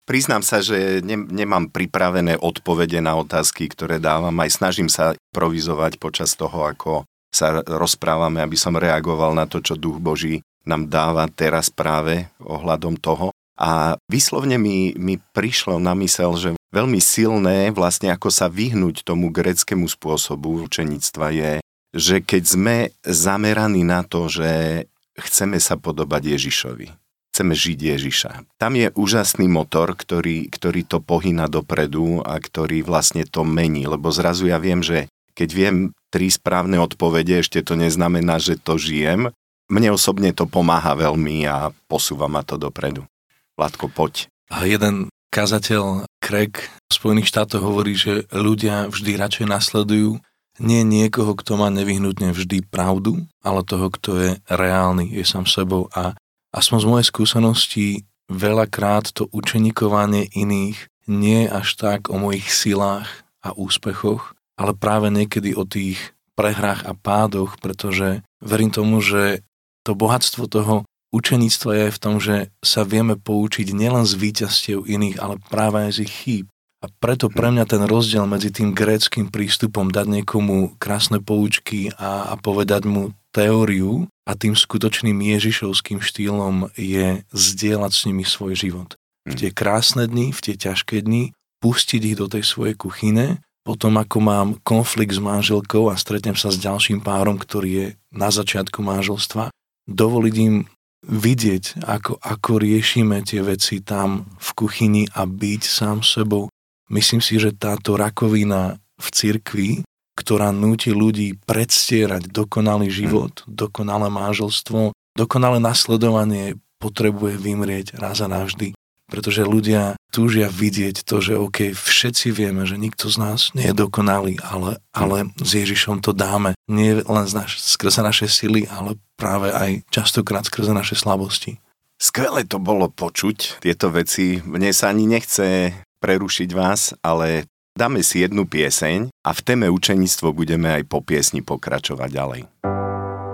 Priznám 0.08 0.48
sa, 0.48 0.64
že 0.64 1.04
ne, 1.04 1.20
nemám 1.20 1.68
pripravené 1.68 2.40
odpovede 2.40 3.04
na 3.04 3.20
otázky, 3.20 3.68
ktoré 3.68 4.00
dávam. 4.00 4.32
Aj 4.40 4.48
snažím 4.48 4.88
sa 4.88 5.12
provizovať 5.36 6.00
počas 6.00 6.40
toho, 6.40 6.64
ako 6.72 7.04
sa 7.36 7.60
rozprávame, 7.68 8.40
aby 8.40 8.56
som 8.56 8.80
reagoval 8.80 9.36
na 9.36 9.44
to, 9.44 9.60
čo 9.60 9.76
Duch 9.76 10.00
Boží 10.00 10.40
nám 10.64 10.88
dáva 10.88 11.28
teraz 11.28 11.68
práve 11.68 12.32
ohľadom 12.40 12.96
toho. 12.96 13.36
A 13.60 14.00
vyslovne 14.08 14.56
mi, 14.56 14.96
mi 14.96 15.20
prišlo 15.20 15.84
na 15.84 15.92
mysel, 16.00 16.32
že 16.40 16.50
veľmi 16.72 17.04
silné 17.04 17.76
vlastne 17.76 18.08
ako 18.16 18.32
sa 18.32 18.48
vyhnúť 18.48 19.04
tomu 19.04 19.36
greckému 19.36 19.86
spôsobu 19.92 20.64
učeníctva 20.64 21.28
je 21.36 21.52
že 21.94 22.26
keď 22.26 22.44
sme 22.44 22.78
zameraní 23.06 23.86
na 23.86 24.02
to, 24.02 24.26
že 24.26 24.84
chceme 25.18 25.58
sa 25.62 25.78
podobať 25.78 26.38
Ježišovi, 26.38 26.88
chceme 27.34 27.54
žiť 27.54 27.80
Ježiša. 27.98 28.32
Tam 28.58 28.74
je 28.78 28.90
úžasný 28.94 29.50
motor, 29.50 29.94
ktorý, 29.98 30.50
ktorý 30.50 30.82
to 30.86 31.02
pohýna 31.02 31.50
dopredu 31.50 32.22
a 32.22 32.38
ktorý 32.38 32.86
vlastne 32.86 33.26
to 33.26 33.46
mení, 33.46 33.86
lebo 33.90 34.10
zrazu 34.14 34.50
ja 34.50 34.58
viem, 34.62 34.82
že 34.82 35.10
keď 35.34 35.50
viem 35.50 35.76
tri 36.14 36.30
správne 36.30 36.78
odpovede, 36.78 37.42
ešte 37.42 37.66
to 37.66 37.74
neznamená, 37.74 38.38
že 38.38 38.58
to 38.62 38.78
žijem. 38.78 39.34
Mne 39.66 39.98
osobne 39.98 40.30
to 40.30 40.46
pomáha 40.46 40.94
veľmi 40.94 41.50
a 41.50 41.74
posúva 41.90 42.30
ma 42.30 42.46
to 42.46 42.62
dopredu. 42.62 43.10
Vládko, 43.58 43.90
poď. 43.90 44.30
A 44.54 44.70
jeden 44.70 45.10
kazateľ 45.34 46.06
Craig 46.22 46.54
v 46.62 46.92
Spojených 46.94 47.34
štátoch 47.34 47.66
hovorí, 47.66 47.98
že 47.98 48.30
ľudia 48.30 48.94
vždy 48.94 49.18
radšej 49.18 49.46
nasledujú 49.50 50.22
nie 50.62 50.86
niekoho, 50.86 51.34
kto 51.34 51.58
má 51.58 51.74
nevyhnutne 51.74 52.30
vždy 52.30 52.66
pravdu, 52.68 53.26
ale 53.42 53.66
toho, 53.66 53.90
kto 53.90 54.10
je 54.20 54.32
reálny, 54.50 55.10
je 55.10 55.26
sám 55.26 55.50
sebou 55.50 55.90
a 55.94 56.14
aspoň 56.54 56.78
z 56.78 56.90
mojej 56.90 57.08
skúsenosti 57.10 57.88
veľakrát 58.30 59.10
to 59.14 59.26
učenikovanie 59.34 60.30
iných 60.34 60.90
nie 61.10 61.50
až 61.50 61.76
tak 61.76 62.08
o 62.08 62.16
mojich 62.16 62.48
silách 62.54 63.10
a 63.44 63.52
úspechoch, 63.52 64.38
ale 64.56 64.72
práve 64.78 65.12
niekedy 65.12 65.58
o 65.58 65.68
tých 65.68 66.16
prehrách 66.38 66.88
a 66.88 66.94
pádoch, 66.96 67.60
pretože 67.60 68.24
verím 68.40 68.72
tomu, 68.72 69.04
že 69.04 69.44
to 69.84 69.94
bohatstvo 69.94 70.48
toho 70.48 70.88
učeníctvo 71.14 71.70
je 71.76 71.88
v 71.94 72.02
tom, 72.02 72.16
že 72.18 72.50
sa 72.64 72.82
vieme 72.88 73.20
poučiť 73.20 73.70
nielen 73.76 74.08
z 74.08 74.14
víťazstiev 74.18 74.88
iných, 74.90 75.22
ale 75.22 75.38
práve 75.52 75.86
aj 75.86 75.92
z 75.94 76.00
ich 76.08 76.14
chýb. 76.14 76.46
A 76.84 76.92
preto 76.92 77.32
pre 77.32 77.48
mňa 77.48 77.64
ten 77.64 77.84
rozdiel 77.88 78.28
medzi 78.28 78.52
tým 78.52 78.76
gréckým 78.76 79.32
prístupom 79.32 79.88
dať 79.88 80.20
niekomu 80.20 80.76
krásne 80.76 81.24
poučky 81.24 81.96
a, 81.96 82.28
a 82.28 82.34
povedať 82.36 82.84
mu 82.84 83.16
teóriu 83.32 84.12
a 84.28 84.36
tým 84.36 84.52
skutočným 84.52 85.16
ježišovským 85.16 86.04
štýlom 86.04 86.76
je 86.76 87.24
zdieľať 87.32 87.92
s 87.96 88.02
nimi 88.04 88.28
svoj 88.28 88.60
život. 88.60 89.00
V 89.24 89.34
tie 89.40 89.50
krásne 89.56 90.12
dni, 90.12 90.36
v 90.36 90.40
tie 90.44 90.56
ťažké 90.60 91.00
dni, 91.08 91.32
pustiť 91.64 92.02
ich 92.04 92.20
do 92.20 92.28
tej 92.28 92.44
svojej 92.44 92.76
kuchyne, 92.76 93.40
potom 93.64 93.96
ako 93.96 94.18
mám 94.20 94.48
konflikt 94.68 95.16
s 95.16 95.24
manželkou 95.24 95.88
a 95.88 95.96
stretnem 95.96 96.36
sa 96.36 96.52
s 96.52 96.60
ďalším 96.60 97.00
párom, 97.00 97.40
ktorý 97.40 97.70
je 97.72 97.88
na 98.12 98.28
začiatku 98.28 98.84
manželstva, 98.84 99.56
dovoliť 99.88 100.36
im 100.44 100.68
vidieť, 101.08 101.84
ako, 101.84 102.20
ako 102.20 102.52
riešime 102.60 103.24
tie 103.24 103.40
veci 103.40 103.80
tam 103.80 104.28
v 104.36 104.50
kuchyni 104.52 105.04
a 105.16 105.24
byť 105.24 105.62
sám 105.64 106.04
sebou, 106.04 106.53
Myslím 106.94 107.26
si, 107.26 107.42
že 107.42 107.58
táto 107.58 107.98
rakovina 107.98 108.78
v 109.02 109.08
cirkvi, 109.10 109.70
ktorá 110.14 110.54
núti 110.54 110.94
ľudí 110.94 111.42
predstierať 111.50 112.30
dokonalý 112.30 112.94
život, 112.94 113.42
dokonalé 113.50 114.14
manželstvo, 114.14 114.94
dokonalé 115.18 115.58
nasledovanie 115.58 116.62
potrebuje 116.78 117.42
vymrieť 117.42 117.98
raz 117.98 118.22
a 118.22 118.30
navždy. 118.30 118.78
Pretože 119.10 119.46
ľudia 119.46 119.98
túžia 120.14 120.48
vidieť 120.48 121.02
to, 121.02 121.18
že 121.18 121.34
OK, 121.34 121.74
všetci 121.74 122.30
vieme, 122.30 122.64
že 122.70 122.78
nikto 122.78 123.10
z 123.10 123.18
nás 123.20 123.40
nie 123.58 123.70
je 123.70 123.76
dokonalý, 123.76 124.38
ale, 124.46 124.78
ale 124.94 125.34
s 125.42 125.52
Ježišom 125.54 126.02
to 126.02 126.14
dáme. 126.14 126.54
Nie 126.70 127.02
len 127.02 127.26
z 127.26 127.34
naš, 127.34 127.62
skrze 127.62 128.06
naše 128.06 128.30
sily, 128.30 128.70
ale 128.70 129.02
práve 129.18 129.50
aj 129.50 129.86
častokrát 129.90 130.46
skrze 130.46 130.72
naše 130.72 130.94
slabosti. 130.94 131.58
Skvelé 132.02 132.44
to 132.44 132.58
bolo 132.58 132.90
počuť 132.90 133.64
tieto 133.64 133.88
veci. 133.94 134.42
Mne 134.44 134.74
sa 134.74 134.90
ani 134.90 135.06
nechce 135.06 135.72
prerušiť 136.04 136.52
vás, 136.52 136.92
ale 137.00 137.48
dáme 137.80 138.04
si 138.04 138.20
jednu 138.20 138.44
pieseň 138.44 139.08
a 139.24 139.32
v 139.32 139.40
téme 139.40 139.72
učeníctvo 139.72 140.36
budeme 140.36 140.76
aj 140.76 140.84
po 140.92 141.00
piesni 141.00 141.40
pokračovať 141.40 142.10
ďalej. 142.12 142.42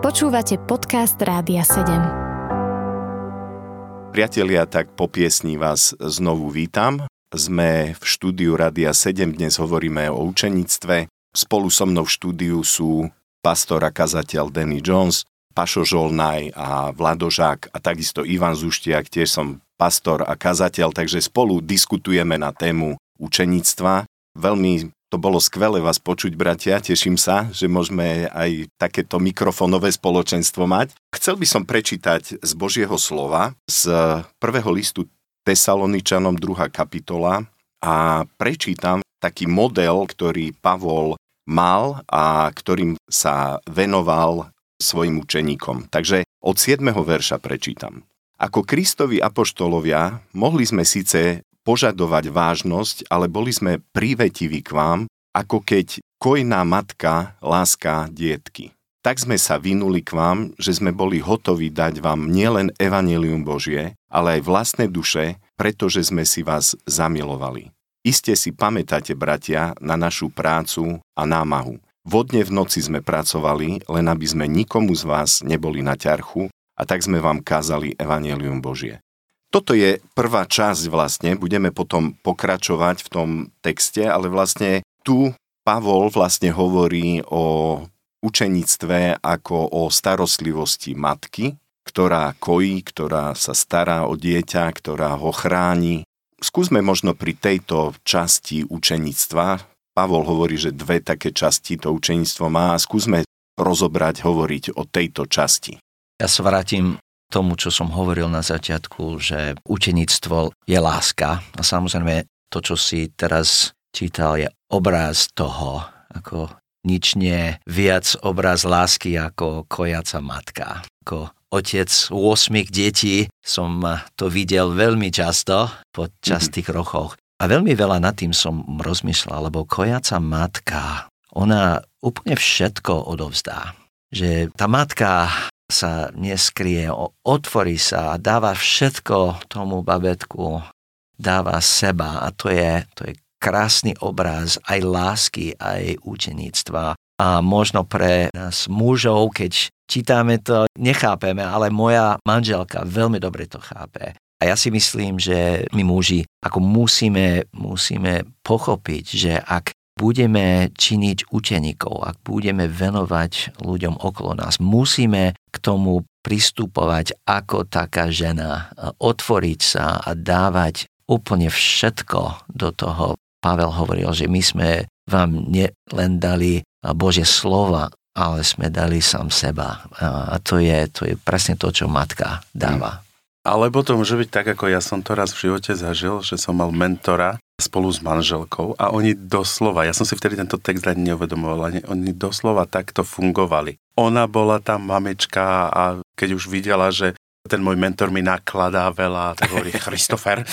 Počúvate 0.06 0.62
podcast 0.70 1.18
Rádia 1.18 1.66
7. 1.66 4.14
Priatelia, 4.14 4.70
tak 4.70 4.94
po 4.94 5.10
piesni 5.10 5.58
vás 5.58 5.98
znovu 5.98 6.54
vítam. 6.54 7.10
Sme 7.34 7.98
v 7.98 8.04
štúdiu 8.06 8.54
Rádia 8.58 8.94
7, 8.94 9.38
dnes 9.38 9.58
hovoríme 9.58 10.10
o 10.14 10.22
učeníctve. 10.30 11.10
Spolu 11.34 11.70
so 11.70 11.86
mnou 11.86 12.06
v 12.06 12.14
štúdiu 12.14 12.58
sú 12.66 13.06
pastor 13.46 13.86
a 13.86 13.94
kazateľ 13.94 14.50
Danny 14.50 14.82
Jones, 14.82 15.30
Pašo 15.54 15.86
Žolnaj 15.86 16.58
a 16.58 16.90
Vladožák 16.90 17.70
a 17.70 17.78
takisto 17.78 18.26
Ivan 18.26 18.58
Zuštiak, 18.58 19.14
tiež 19.14 19.30
som 19.30 19.62
pastor 19.80 20.28
a 20.28 20.36
kazateľ, 20.36 20.92
takže 20.92 21.24
spolu 21.24 21.64
diskutujeme 21.64 22.36
na 22.36 22.52
tému 22.52 23.00
učeníctva. 23.16 24.04
Veľmi 24.36 24.92
to 25.10 25.18
bolo 25.18 25.42
skvelé 25.42 25.82
vás 25.82 25.98
počuť, 25.98 26.38
bratia. 26.38 26.78
Teším 26.78 27.18
sa, 27.18 27.50
že 27.50 27.66
môžeme 27.66 28.30
aj 28.30 28.70
takéto 28.78 29.18
mikrofonové 29.18 29.90
spoločenstvo 29.90 30.70
mať. 30.70 30.94
Chcel 31.10 31.34
by 31.40 31.48
som 31.50 31.64
prečítať 31.66 32.38
z 32.38 32.52
Božieho 32.54 32.94
slova 33.02 33.58
z 33.66 33.90
prvého 34.38 34.70
listu 34.70 35.10
Tesaloničanom 35.50 36.38
2. 36.38 36.70
kapitola 36.70 37.42
a 37.82 38.28
prečítam 38.38 39.02
taký 39.18 39.50
model, 39.50 40.06
ktorý 40.06 40.54
Pavol 40.62 41.18
mal 41.50 42.06
a 42.06 42.54
ktorým 42.54 42.94
sa 43.10 43.58
venoval 43.66 44.54
svojim 44.78 45.26
učeníkom. 45.26 45.90
Takže 45.90 46.22
od 46.46 46.56
7. 46.56 46.86
verša 46.86 47.42
prečítam. 47.42 48.06
Ako 48.40 48.64
Kristovi 48.64 49.20
apoštolovia 49.20 50.24
mohli 50.32 50.64
sme 50.64 50.88
síce 50.88 51.44
požadovať 51.68 52.32
vážnosť, 52.32 53.12
ale 53.12 53.28
boli 53.28 53.52
sme 53.52 53.84
prívetiví 53.92 54.64
k 54.64 54.72
vám, 54.72 55.00
ako 55.36 55.60
keď 55.60 56.00
kojná 56.24 56.64
matka 56.64 57.36
láska 57.44 58.08
dietky. 58.08 58.72
Tak 59.04 59.20
sme 59.20 59.36
sa 59.36 59.60
vynuli 59.60 60.00
k 60.00 60.16
vám, 60.16 60.56
že 60.56 60.72
sme 60.72 60.96
boli 60.96 61.20
hotoví 61.20 61.68
dať 61.68 62.00
vám 62.00 62.32
nielen 62.32 62.72
evanelium 62.80 63.44
Božie, 63.44 63.96
ale 64.08 64.40
aj 64.40 64.48
vlastné 64.48 64.86
duše, 64.88 65.36
pretože 65.60 66.08
sme 66.08 66.24
si 66.24 66.40
vás 66.40 66.80
zamilovali. 66.88 67.76
Iste 68.08 68.40
si 68.40 68.56
pamätáte, 68.56 69.20
bratia, 69.20 69.76
na 69.84 70.00
našu 70.00 70.32
prácu 70.32 71.04
a 71.12 71.24
námahu. 71.28 71.76
Vodne 72.08 72.48
v 72.48 72.56
noci 72.56 72.80
sme 72.80 73.04
pracovali, 73.04 73.84
len 73.84 74.06
aby 74.08 74.24
sme 74.24 74.48
nikomu 74.48 74.96
z 74.96 75.04
vás 75.04 75.44
neboli 75.44 75.84
na 75.84 76.00
ťarchu, 76.00 76.48
a 76.80 76.88
tak 76.88 77.04
sme 77.04 77.20
vám 77.20 77.44
kázali 77.44 77.92
Evangelium 78.00 78.64
Božie. 78.64 79.04
Toto 79.52 79.76
je 79.76 80.00
prvá 80.16 80.48
časť 80.48 80.88
vlastne, 80.88 81.36
budeme 81.36 81.76
potom 81.76 82.16
pokračovať 82.24 83.04
v 83.04 83.10
tom 83.12 83.30
texte, 83.60 84.06
ale 84.08 84.32
vlastne 84.32 84.86
tu 85.04 85.36
Pavol 85.68 86.08
vlastne 86.14 86.54
hovorí 86.56 87.20
o 87.28 87.78
učenictve 88.24 89.20
ako 89.20 89.58
o 89.74 89.82
starostlivosti 89.90 90.94
matky, 90.94 91.58
ktorá 91.84 92.38
kojí, 92.38 92.86
ktorá 92.86 93.34
sa 93.34 93.58
stará 93.58 94.06
o 94.06 94.14
dieťa, 94.14 94.70
ktorá 94.70 95.18
ho 95.18 95.34
chráni. 95.34 96.06
Skúsme 96.40 96.80
možno 96.86 97.18
pri 97.18 97.36
tejto 97.36 97.98
časti 98.06 98.64
učenictva, 98.70 99.66
Pavol 99.98 100.24
hovorí, 100.24 100.56
že 100.56 100.72
dve 100.72 101.02
také 101.04 101.34
časti 101.34 101.76
to 101.76 101.92
učenictvo 101.92 102.48
má 102.48 102.78
a 102.78 102.80
skúsme 102.80 103.26
rozobrať, 103.60 104.24
hovoriť 104.24 104.78
o 104.78 104.88
tejto 104.88 105.28
časti. 105.28 105.76
Ja 106.20 106.28
sa 106.28 106.44
vrátim 106.44 107.00
tomu, 107.32 107.56
čo 107.56 107.72
som 107.72 107.88
hovoril 107.96 108.28
na 108.28 108.44
začiatku, 108.44 109.24
že 109.24 109.56
učenictvo 109.64 110.52
je 110.68 110.80
láska. 110.82 111.40
A 111.56 111.62
samozrejme, 111.64 112.28
to, 112.52 112.60
čo 112.60 112.76
si 112.76 113.08
teraz 113.16 113.72
čítal, 113.96 114.36
je 114.36 114.52
obraz 114.68 115.32
toho, 115.32 115.86
ako 116.12 116.52
nič 116.84 117.16
nie 117.16 117.56
viac 117.64 118.20
obraz 118.20 118.68
lásky 118.68 119.16
ako 119.16 119.64
kojaca 119.70 120.20
matka. 120.20 120.68
Ako 121.08 121.32
otec 121.54 121.90
8 122.12 122.68
detí 122.68 123.32
som 123.40 123.80
to 124.20 124.28
videl 124.28 124.74
veľmi 124.74 125.14
často 125.14 125.72
po 125.94 126.12
častých 126.20 126.68
mm-hmm. 126.68 126.80
rokoch. 126.84 127.12
A 127.40 127.48
veľmi 127.48 127.72
veľa 127.72 128.04
nad 128.04 128.20
tým 128.20 128.36
som 128.36 128.68
rozmýšľal, 128.84 129.48
lebo 129.48 129.64
kojaca 129.64 130.20
matka, 130.20 131.08
ona 131.32 131.80
úplne 132.04 132.36
všetko 132.36 133.08
odovzdá. 133.08 133.72
Že 134.12 134.52
tá 134.58 134.68
matka 134.68 135.32
sa 135.70 136.10
neskrie, 136.18 136.90
otvorí 137.24 137.78
sa 137.78 138.18
a 138.18 138.20
dáva 138.20 138.58
všetko 138.58 139.46
tomu 139.48 139.86
babetku, 139.86 140.66
dáva 141.14 141.62
seba 141.62 142.26
a 142.26 142.34
to 142.34 142.50
je, 142.50 142.84
to 142.98 143.02
je 143.06 143.14
krásny 143.40 143.96
obraz 144.04 144.60
aj 144.68 144.80
lásky, 144.84 145.56
aj 145.56 146.02
učeníctva. 146.04 146.98
A 147.20 147.28
možno 147.44 147.84
pre 147.84 148.32
nás 148.32 148.68
mužov, 148.72 149.36
keď 149.36 149.70
čítame 149.88 150.40
to, 150.40 150.68
nechápeme, 150.80 151.44
ale 151.44 151.68
moja 151.68 152.16
manželka 152.24 152.84
veľmi 152.88 153.20
dobre 153.20 153.48
to 153.48 153.60
chápe. 153.60 154.16
A 154.40 154.48
ja 154.48 154.56
si 154.56 154.72
myslím, 154.72 155.20
že 155.20 155.68
my 155.76 155.84
muži 155.84 156.24
ako 156.40 156.64
musíme, 156.64 157.44
musíme 157.52 158.24
pochopiť, 158.40 159.06
že 159.12 159.34
ak 159.36 159.76
budeme 160.00 160.72
činiť 160.72 161.28
učeníkov, 161.28 162.08
ak 162.08 162.16
budeme 162.24 162.72
venovať 162.72 163.60
ľuďom 163.60 164.00
okolo 164.00 164.40
nás, 164.40 164.64
musíme 164.64 165.36
k 165.36 165.58
tomu 165.60 166.08
pristupovať 166.24 167.20
ako 167.28 167.68
taká 167.68 168.08
žena, 168.08 168.72
otvoriť 168.96 169.60
sa 169.60 170.00
a 170.00 170.16
dávať 170.16 170.88
úplne 171.12 171.52
všetko 171.52 172.48
do 172.48 172.72
toho. 172.72 173.20
Pavel 173.44 173.72
hovoril, 173.72 174.12
že 174.16 174.32
my 174.32 174.42
sme 174.44 174.70
vám 175.08 175.48
len 175.96 176.12
dali 176.20 176.64
Bože 176.80 177.24
slova, 177.28 177.92
ale 178.16 178.44
sme 178.44 178.68
dali 178.68 179.00
sám 179.00 179.32
seba. 179.32 179.84
A 180.04 180.36
to 180.44 180.60
je, 180.60 180.88
to 180.92 181.08
je 181.08 181.16
presne 181.16 181.56
to, 181.56 181.72
čo 181.72 181.88
matka 181.88 182.44
dáva. 182.52 183.00
Alebo 183.48 183.80
to 183.82 183.96
môže 183.96 184.20
byť 184.20 184.30
tak, 184.30 184.46
ako 184.52 184.68
ja 184.68 184.84
som 184.84 185.00
to 185.00 185.16
raz 185.16 185.32
v 185.32 185.48
živote 185.50 185.72
zažil, 185.72 186.20
že 186.20 186.36
som 186.36 186.60
mal 186.60 186.70
mentora 186.76 187.40
spolu 187.60 187.92
s 187.92 188.00
manželkou 188.00 188.80
a 188.80 188.90
oni 188.90 189.14
doslova, 189.14 189.86
ja 189.86 189.94
som 189.94 190.08
si 190.08 190.16
vtedy 190.16 190.40
tento 190.40 190.58
text 190.58 190.88
ani 190.88 191.12
neuvedomoval, 191.12 191.70
ani 191.70 191.80
oni 191.86 192.16
doslova 192.16 192.66
takto 192.66 193.04
fungovali. 193.04 193.78
Ona 194.00 194.26
bola 194.26 194.64
tam 194.64 194.88
mamička 194.88 195.68
a 195.70 195.84
keď 196.16 196.30
už 196.40 196.48
videla, 196.48 196.90
že 196.90 197.14
ten 197.50 197.64
môj 197.64 197.80
mentor 197.80 198.12
mi 198.12 198.22
nakladá 198.22 198.92
veľa, 198.92 199.34
tak 199.34 199.50
hovorí 199.56 199.72
Christopher 199.86 200.44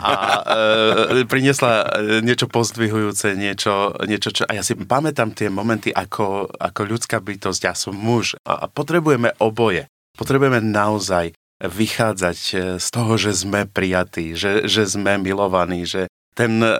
a 0.00 0.12
e, 1.14 1.28
priniesla 1.28 1.84
e, 1.84 2.24
niečo 2.24 2.48
pozdvihujúce, 2.48 3.36
niečo, 3.36 3.94
niečo 4.08 4.32
čo, 4.32 4.42
a 4.48 4.56
ja 4.56 4.64
si 4.64 4.74
pamätám 4.74 5.36
tie 5.36 5.52
momenty 5.52 5.92
ako, 5.92 6.50
ako 6.56 6.80
ľudská 6.88 7.20
bytosť, 7.20 7.60
ja 7.60 7.74
som 7.76 7.92
muž 7.92 8.34
a, 8.42 8.64
a 8.64 8.72
potrebujeme 8.72 9.36
oboje. 9.38 9.86
Potrebujeme 10.18 10.58
naozaj 10.64 11.36
vychádzať 11.60 12.38
e, 12.50 12.54
z 12.80 12.86
toho, 12.88 13.12
že 13.20 13.36
sme 13.36 13.68
prijatí, 13.68 14.32
že, 14.32 14.64
že 14.64 14.88
sme 14.88 15.20
milovaní, 15.20 15.84
že 15.84 16.08
ten, 16.40 16.56
e, 16.64 16.72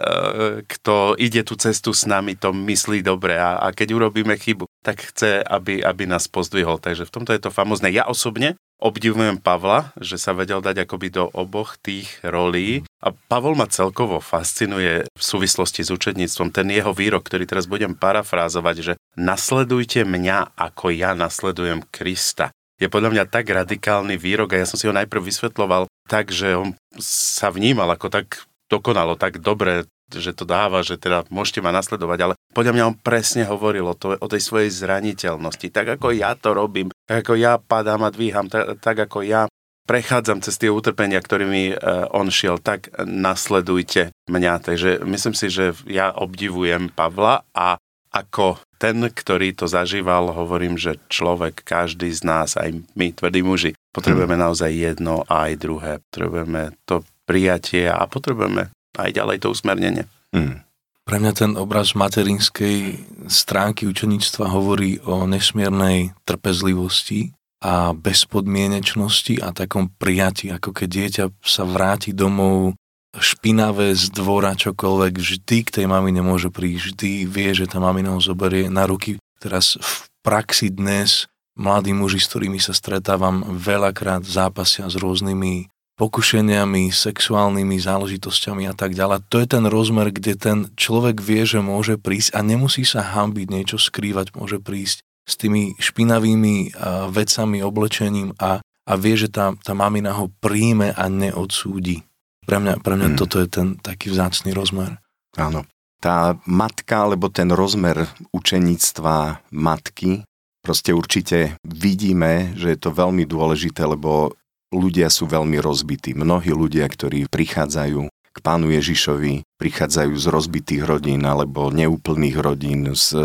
kto 0.64 1.20
ide 1.20 1.44
tú 1.44 1.53
cestu 1.61 1.92
s 1.92 2.09
nami, 2.09 2.33
to 2.33 2.57
myslí 2.57 3.05
dobre 3.05 3.37
a, 3.37 3.61
a 3.61 3.77
keď 3.77 3.92
urobíme 3.92 4.33
chybu, 4.40 4.64
tak 4.81 5.12
chce, 5.12 5.44
aby, 5.44 5.85
aby 5.85 6.09
nás 6.09 6.25
pozdvihol. 6.33 6.81
Takže 6.81 7.05
v 7.05 7.12
tomto 7.12 7.37
je 7.37 7.44
to 7.44 7.53
famozne. 7.53 7.92
Ja 7.92 8.09
osobne 8.09 8.57
obdivujem 8.81 9.37
Pavla, 9.37 9.92
že 10.01 10.16
sa 10.16 10.33
vedel 10.33 10.64
dať 10.64 10.88
akoby 10.88 11.12
do 11.12 11.29
oboch 11.37 11.77
tých 11.77 12.09
rolí. 12.25 12.88
A 13.05 13.12
Pavol 13.12 13.53
ma 13.53 13.68
celkovo 13.68 14.25
fascinuje 14.25 15.05
v 15.05 15.23
súvislosti 15.23 15.85
s 15.85 15.92
učedníctvom. 15.92 16.49
Ten 16.49 16.73
jeho 16.73 16.96
výrok, 16.96 17.29
ktorý 17.29 17.44
teraz 17.44 17.68
budem 17.68 17.92
parafrázovať, 17.92 18.77
že 18.81 18.92
nasledujte 19.20 20.09
mňa, 20.09 20.57
ako 20.57 20.88
ja 20.96 21.12
nasledujem 21.12 21.85
Krista. 21.92 22.49
Je 22.81 22.88
podľa 22.88 23.12
mňa 23.12 23.25
tak 23.29 23.53
radikálny 23.53 24.16
výrok 24.16 24.57
a 24.57 24.64
ja 24.64 24.64
som 24.64 24.81
si 24.81 24.88
ho 24.88 24.96
najprv 24.96 25.20
vysvetloval 25.20 25.85
tak, 26.09 26.33
že 26.33 26.57
on 26.57 26.73
sa 26.96 27.53
vnímal 27.53 27.92
ako 27.92 28.09
tak 28.09 28.49
dokonalo, 28.70 29.18
tak 29.18 29.42
dobre, 29.42 29.90
že 30.11 30.30
to 30.30 30.46
dáva, 30.46 30.87
že 30.87 30.96
teda 30.96 31.26
môžete 31.28 31.59
ma 31.59 31.74
nasledovať, 31.74 32.18
ale 32.22 32.35
podľa 32.54 32.72
mňa 32.74 32.88
on 32.88 32.96
presne 32.98 33.42
hovoril 33.46 33.87
o, 33.90 33.94
to, 33.98 34.14
o 34.14 34.26
tej 34.30 34.42
svojej 34.42 34.70
zraniteľnosti. 34.70 35.66
Tak 35.70 35.98
ako 35.98 36.14
ja 36.14 36.38
to 36.38 36.54
robím, 36.54 36.94
tak 37.06 37.26
ako 37.26 37.35
ja 37.35 37.59
padám 37.59 38.06
a 38.06 38.14
dvíham, 38.14 38.46
tak, 38.46 38.78
tak 38.78 38.96
ako 39.11 39.26
ja 39.26 39.50
prechádzam 39.90 40.38
cez 40.38 40.54
tie 40.54 40.70
utrpenia, 40.70 41.18
ktorými 41.18 41.74
uh, 41.74 42.06
on 42.14 42.30
šiel, 42.30 42.62
tak 42.62 42.94
nasledujte 43.02 44.14
mňa. 44.30 44.54
Takže 44.62 45.02
myslím 45.02 45.35
si, 45.35 45.50
že 45.50 45.74
ja 45.90 46.14
obdivujem 46.14 46.94
Pavla 46.94 47.42
a 47.50 47.74
ako 48.11 48.59
ten, 48.80 48.96
ktorý 49.06 49.54
to 49.54 49.70
zažíval, 49.70 50.35
hovorím, 50.35 50.74
že 50.74 50.98
človek, 51.06 51.62
každý 51.62 52.11
z 52.11 52.22
nás, 52.26 52.59
aj 52.59 52.83
my, 52.98 53.14
tvrdí 53.14 53.44
muži, 53.44 53.70
potrebujeme 53.94 54.35
hmm. 54.35 54.44
naozaj 54.50 54.70
jedno 54.72 55.22
a 55.28 55.50
aj 55.50 55.54
druhé. 55.61 55.92
Potrebujeme 56.11 56.74
to 56.88 57.06
prijatie 57.31 57.87
a 57.87 58.03
potrebujeme 58.11 58.75
aj 58.99 59.11
ďalej 59.14 59.47
to 59.47 59.55
usmernenie. 59.55 60.11
Hmm. 60.35 60.66
Pre 61.07 61.16
mňa 61.19 61.33
ten 61.35 61.53
obraz 61.55 61.95
materinskej 61.95 62.99
stránky 63.31 63.87
učeníctva 63.87 64.51
hovorí 64.51 64.99
o 65.07 65.31
nesmiernej 65.31 66.14
trpezlivosti 66.27 67.31
a 67.62 67.95
bezpodmienečnosti 67.95 69.38
a 69.38 69.55
takom 69.55 69.95
prijati, 69.95 70.51
ako 70.51 70.75
keď 70.75 70.88
dieťa 70.90 71.25
sa 71.43 71.62
vráti 71.62 72.11
domov 72.11 72.75
špinavé 73.11 73.90
z 73.99 74.14
dvora, 74.14 74.55
čokoľvek, 74.55 75.12
vždy 75.19 75.57
k 75.66 75.75
tej 75.83 75.87
mamine 75.90 76.23
môže 76.23 76.47
prísť, 76.47 76.95
vždy 76.95 77.11
vie, 77.27 77.51
že 77.59 77.66
tá 77.66 77.83
mamina 77.83 78.14
ho 78.14 78.23
zoberie 78.23 78.71
na 78.71 78.87
ruky. 78.87 79.19
Teraz 79.43 79.75
v 79.83 80.07
praxi 80.23 80.71
dnes 80.71 81.27
mladí 81.59 81.90
muži, 81.90 82.23
s 82.23 82.31
ktorými 82.31 82.62
sa 82.62 82.71
stretávam, 82.71 83.43
veľakrát 83.59 84.23
zápasia 84.23 84.87
s 84.87 84.95
rôznymi 84.95 85.66
pokušeniami, 86.01 86.89
sexuálnymi 86.89 87.77
záležitosťami 87.77 88.65
a 88.65 88.75
tak 88.75 88.97
ďalej. 88.97 89.29
To 89.29 89.37
je 89.37 89.49
ten 89.53 89.65
rozmer, 89.69 90.09
kde 90.09 90.33
ten 90.41 90.59
človek 90.81 91.21
vie, 91.21 91.45
že 91.45 91.61
môže 91.61 92.01
prísť 92.01 92.33
a 92.33 92.41
nemusí 92.41 92.89
sa 92.89 93.05
hambiť 93.05 93.47
niečo 93.53 93.77
skrývať, 93.77 94.33
môže 94.33 94.65
prísť 94.65 95.05
s 95.29 95.37
tými 95.37 95.77
špinavými 95.77 96.73
vecami, 97.13 97.61
oblečením 97.61 98.33
a, 98.41 98.65
a 98.65 98.93
vie, 98.97 99.15
že 99.21 99.29
tá, 99.29 99.53
tá 99.61 99.77
mamina 99.77 100.17
ho 100.17 100.33
príjme 100.41 100.97
a 100.97 101.05
neodsúdi. 101.13 102.01
Pre 102.49 102.57
mňa, 102.57 102.81
pre 102.81 102.97
mňa 102.97 103.09
hmm. 103.15 103.19
toto 103.21 103.37
je 103.39 103.49
ten 103.53 103.77
taký 103.77 104.09
vzácný 104.09 104.57
rozmer. 104.57 104.97
Áno. 105.37 105.69
Tá 106.01 106.41
matka, 106.49 107.05
alebo 107.05 107.29
ten 107.29 107.53
rozmer 107.53 108.09
učeníctva 108.33 109.45
matky, 109.53 110.25
proste 110.65 110.97
určite 110.97 111.61
vidíme, 111.61 112.57
že 112.57 112.73
je 112.73 112.79
to 112.81 112.89
veľmi 112.89 113.29
dôležité, 113.29 113.85
lebo 113.85 114.33
ľudia 114.70 115.11
sú 115.11 115.26
veľmi 115.26 115.59
rozbití. 115.59 116.14
Mnohí 116.14 116.54
ľudia, 116.54 116.87
ktorí 116.87 117.26
prichádzajú 117.26 118.06
k 118.11 118.38
pánu 118.38 118.70
Ježišovi, 118.70 119.42
prichádzajú 119.59 120.14
z 120.14 120.26
rozbitých 120.30 120.83
rodín 120.87 121.26
alebo 121.26 121.74
neúplných 121.74 122.37
rodín, 122.38 122.94
z, 122.94 123.18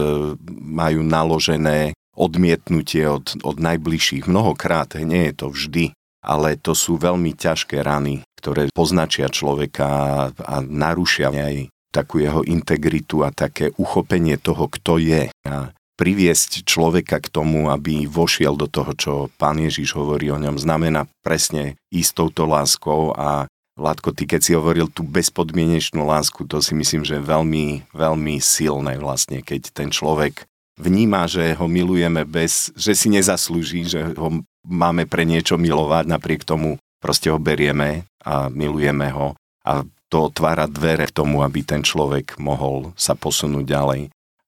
majú 0.50 1.06
naložené 1.06 1.94
odmietnutie 2.18 3.06
od, 3.06 3.38
od 3.46 3.58
najbližších. 3.62 4.26
Mnohokrát, 4.26 4.98
nie 4.98 5.30
je 5.30 5.34
to 5.36 5.48
vždy, 5.54 5.86
ale 6.26 6.58
to 6.58 6.74
sú 6.74 6.98
veľmi 6.98 7.38
ťažké 7.38 7.86
rany, 7.86 8.26
ktoré 8.42 8.74
poznačia 8.74 9.30
človeka 9.30 9.88
a 10.34 10.56
narušia 10.64 11.30
aj 11.30 11.70
takú 11.94 12.20
jeho 12.20 12.42
integritu 12.44 13.24
a 13.24 13.32
také 13.32 13.72
uchopenie 13.78 14.36
toho, 14.36 14.68
kto 14.68 15.00
je. 15.00 15.32
A 15.48 15.75
priviesť 15.96 16.68
človeka 16.68 17.24
k 17.24 17.32
tomu, 17.32 17.72
aby 17.72 18.08
vošiel 18.08 18.60
do 18.60 18.68
toho, 18.68 18.92
čo 18.96 19.14
pán 19.40 19.60
Ježiš 19.60 19.96
hovorí 19.96 20.28
o 20.32 20.40
ňom, 20.40 20.60
znamená 20.60 21.08
presne 21.24 21.80
ísť 21.92 22.12
touto 22.16 22.44
láskou 22.48 23.16
a 23.16 23.48
Vládko, 23.76 24.16
ty 24.16 24.24
keď 24.24 24.40
si 24.40 24.56
hovoril 24.56 24.88
tú 24.88 25.04
bezpodmienečnú 25.04 26.08
lásku, 26.08 26.48
to 26.48 26.64
si 26.64 26.72
myslím, 26.72 27.04
že 27.04 27.20
veľmi, 27.20 27.92
veľmi 27.92 28.40
silné 28.40 28.96
vlastne, 28.96 29.44
keď 29.44 29.76
ten 29.76 29.92
človek 29.92 30.48
vníma, 30.80 31.28
že 31.28 31.52
ho 31.60 31.68
milujeme 31.68 32.24
bez, 32.24 32.72
že 32.80 32.96
si 32.96 33.12
nezaslúži, 33.12 33.84
že 33.84 34.16
ho 34.16 34.32
máme 34.64 35.04
pre 35.12 35.28
niečo 35.28 35.60
milovať, 35.60 36.08
napriek 36.08 36.48
tomu 36.48 36.80
proste 37.04 37.28
ho 37.28 37.36
berieme 37.36 38.08
a 38.24 38.48
milujeme 38.48 39.12
ho 39.12 39.36
a 39.68 39.84
to 40.08 40.32
otvára 40.32 40.72
dvere 40.72 41.12
k 41.12 41.16
tomu, 41.16 41.44
aby 41.44 41.68
ten 41.68 41.84
človek 41.84 42.40
mohol 42.40 42.96
sa 42.96 43.12
posunúť 43.12 43.66
ďalej. 43.68 44.02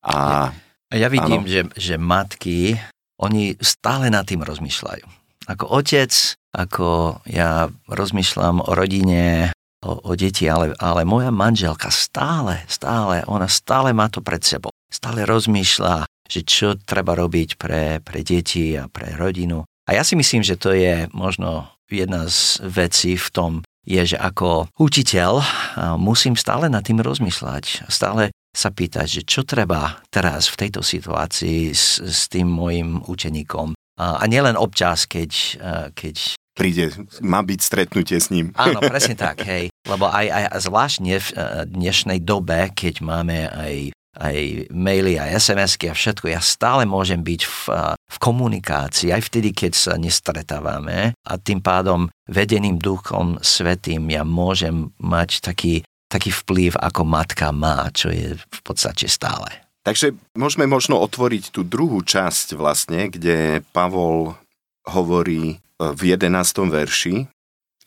A 0.08 0.52
ja 0.96 1.08
vidím, 1.12 1.44
že, 1.44 1.68
že 1.76 1.96
matky, 2.00 2.80
oni 3.20 3.58
stále 3.60 4.08
nad 4.08 4.24
tým 4.24 4.46
rozmýšľajú. 4.46 5.06
Ako 5.48 5.66
otec, 5.68 6.12
ako 6.56 7.20
ja 7.28 7.72
rozmýšľam 7.88 8.64
o 8.64 8.72
rodine, 8.76 9.52
o, 9.84 9.92
o 10.00 10.12
deti, 10.16 10.48
ale, 10.48 10.76
ale 10.80 11.08
moja 11.08 11.32
manželka 11.32 11.92
stále, 11.92 12.64
stále, 12.68 13.24
ona 13.28 13.48
stále 13.48 13.92
má 13.96 14.12
to 14.12 14.20
pred 14.20 14.44
sebou. 14.44 14.72
Stále 14.88 15.28
rozmýšľa, 15.28 16.08
že 16.28 16.44
čo 16.44 16.76
treba 16.76 17.16
robiť 17.16 17.60
pre, 17.60 18.00
pre 18.04 18.20
deti 18.24 18.76
a 18.76 18.88
pre 18.88 19.16
rodinu. 19.16 19.64
A 19.88 19.96
ja 19.96 20.04
si 20.04 20.20
myslím, 20.20 20.44
že 20.44 20.60
to 20.60 20.76
je 20.76 21.08
možno 21.16 21.72
jedna 21.88 22.28
z 22.28 22.60
vecí 22.68 23.16
v 23.16 23.28
tom, 23.32 23.52
je, 23.88 24.04
že 24.04 24.18
ako 24.20 24.68
učiteľ 24.76 25.40
musím 25.96 26.36
stále 26.36 26.68
nad 26.68 26.84
tým 26.84 27.00
rozmýšľať. 27.00 27.88
Stále 27.88 28.36
sa 28.58 28.74
pýtať, 28.74 29.06
že 29.06 29.22
čo 29.22 29.46
treba 29.46 30.02
teraz 30.10 30.50
v 30.50 30.66
tejto 30.66 30.82
situácii 30.82 31.78
s, 31.78 32.02
s 32.02 32.26
tým 32.26 32.50
môjim 32.50 33.06
učeníkom. 33.06 33.78
A, 34.02 34.18
a 34.18 34.24
nielen 34.26 34.58
občas, 34.58 35.06
keď, 35.06 35.32
keď 35.94 36.38
príde, 36.58 36.90
má 37.22 37.46
byť 37.46 37.60
stretnutie 37.62 38.18
s 38.18 38.34
ním. 38.34 38.50
Áno, 38.58 38.82
presne 38.92 39.14
tak, 39.14 39.46
hej. 39.46 39.70
Lebo 39.86 40.10
aj, 40.10 40.26
aj 40.26 40.44
zvláštne 40.66 41.22
v 41.22 41.30
dnešnej 41.70 42.20
dobe, 42.26 42.74
keď 42.74 43.06
máme 43.06 43.46
aj, 43.46 43.94
aj 44.18 44.38
maily, 44.74 45.22
aj 45.22 45.38
SMS-ky 45.38 45.94
a 45.94 45.96
všetko, 45.96 46.34
ja 46.34 46.42
stále 46.42 46.90
môžem 46.90 47.22
byť 47.22 47.42
v, 47.46 47.60
v 47.94 48.18
komunikácii, 48.18 49.14
aj 49.14 49.22
vtedy, 49.30 49.54
keď 49.54 49.72
sa 49.78 49.94
nestretávame 50.02 51.14
a 51.14 51.34
tým 51.38 51.62
pádom 51.62 52.10
vedeným 52.26 52.82
duchom 52.82 53.38
svetým 53.40 54.10
ja 54.10 54.26
môžem 54.26 54.92
mať 55.00 55.46
taký 55.46 55.87
taký 56.08 56.32
vplyv, 56.32 56.80
ako 56.80 57.04
matka 57.04 57.52
má, 57.52 57.92
čo 57.92 58.12
je 58.12 58.36
v 58.36 58.60
podstate 58.64 59.08
stále. 59.12 59.68
Takže 59.88 60.16
môžeme 60.36 60.68
možno 60.68 61.00
otvoriť 61.00 61.56
tú 61.56 61.64
druhú 61.64 62.04
časť 62.04 62.60
vlastne, 62.60 63.08
kde 63.08 63.64
Pavol 63.72 64.36
hovorí 64.84 65.56
e, 65.56 65.58
v 65.80 66.02
11. 66.12 66.28
verši, 66.68 67.24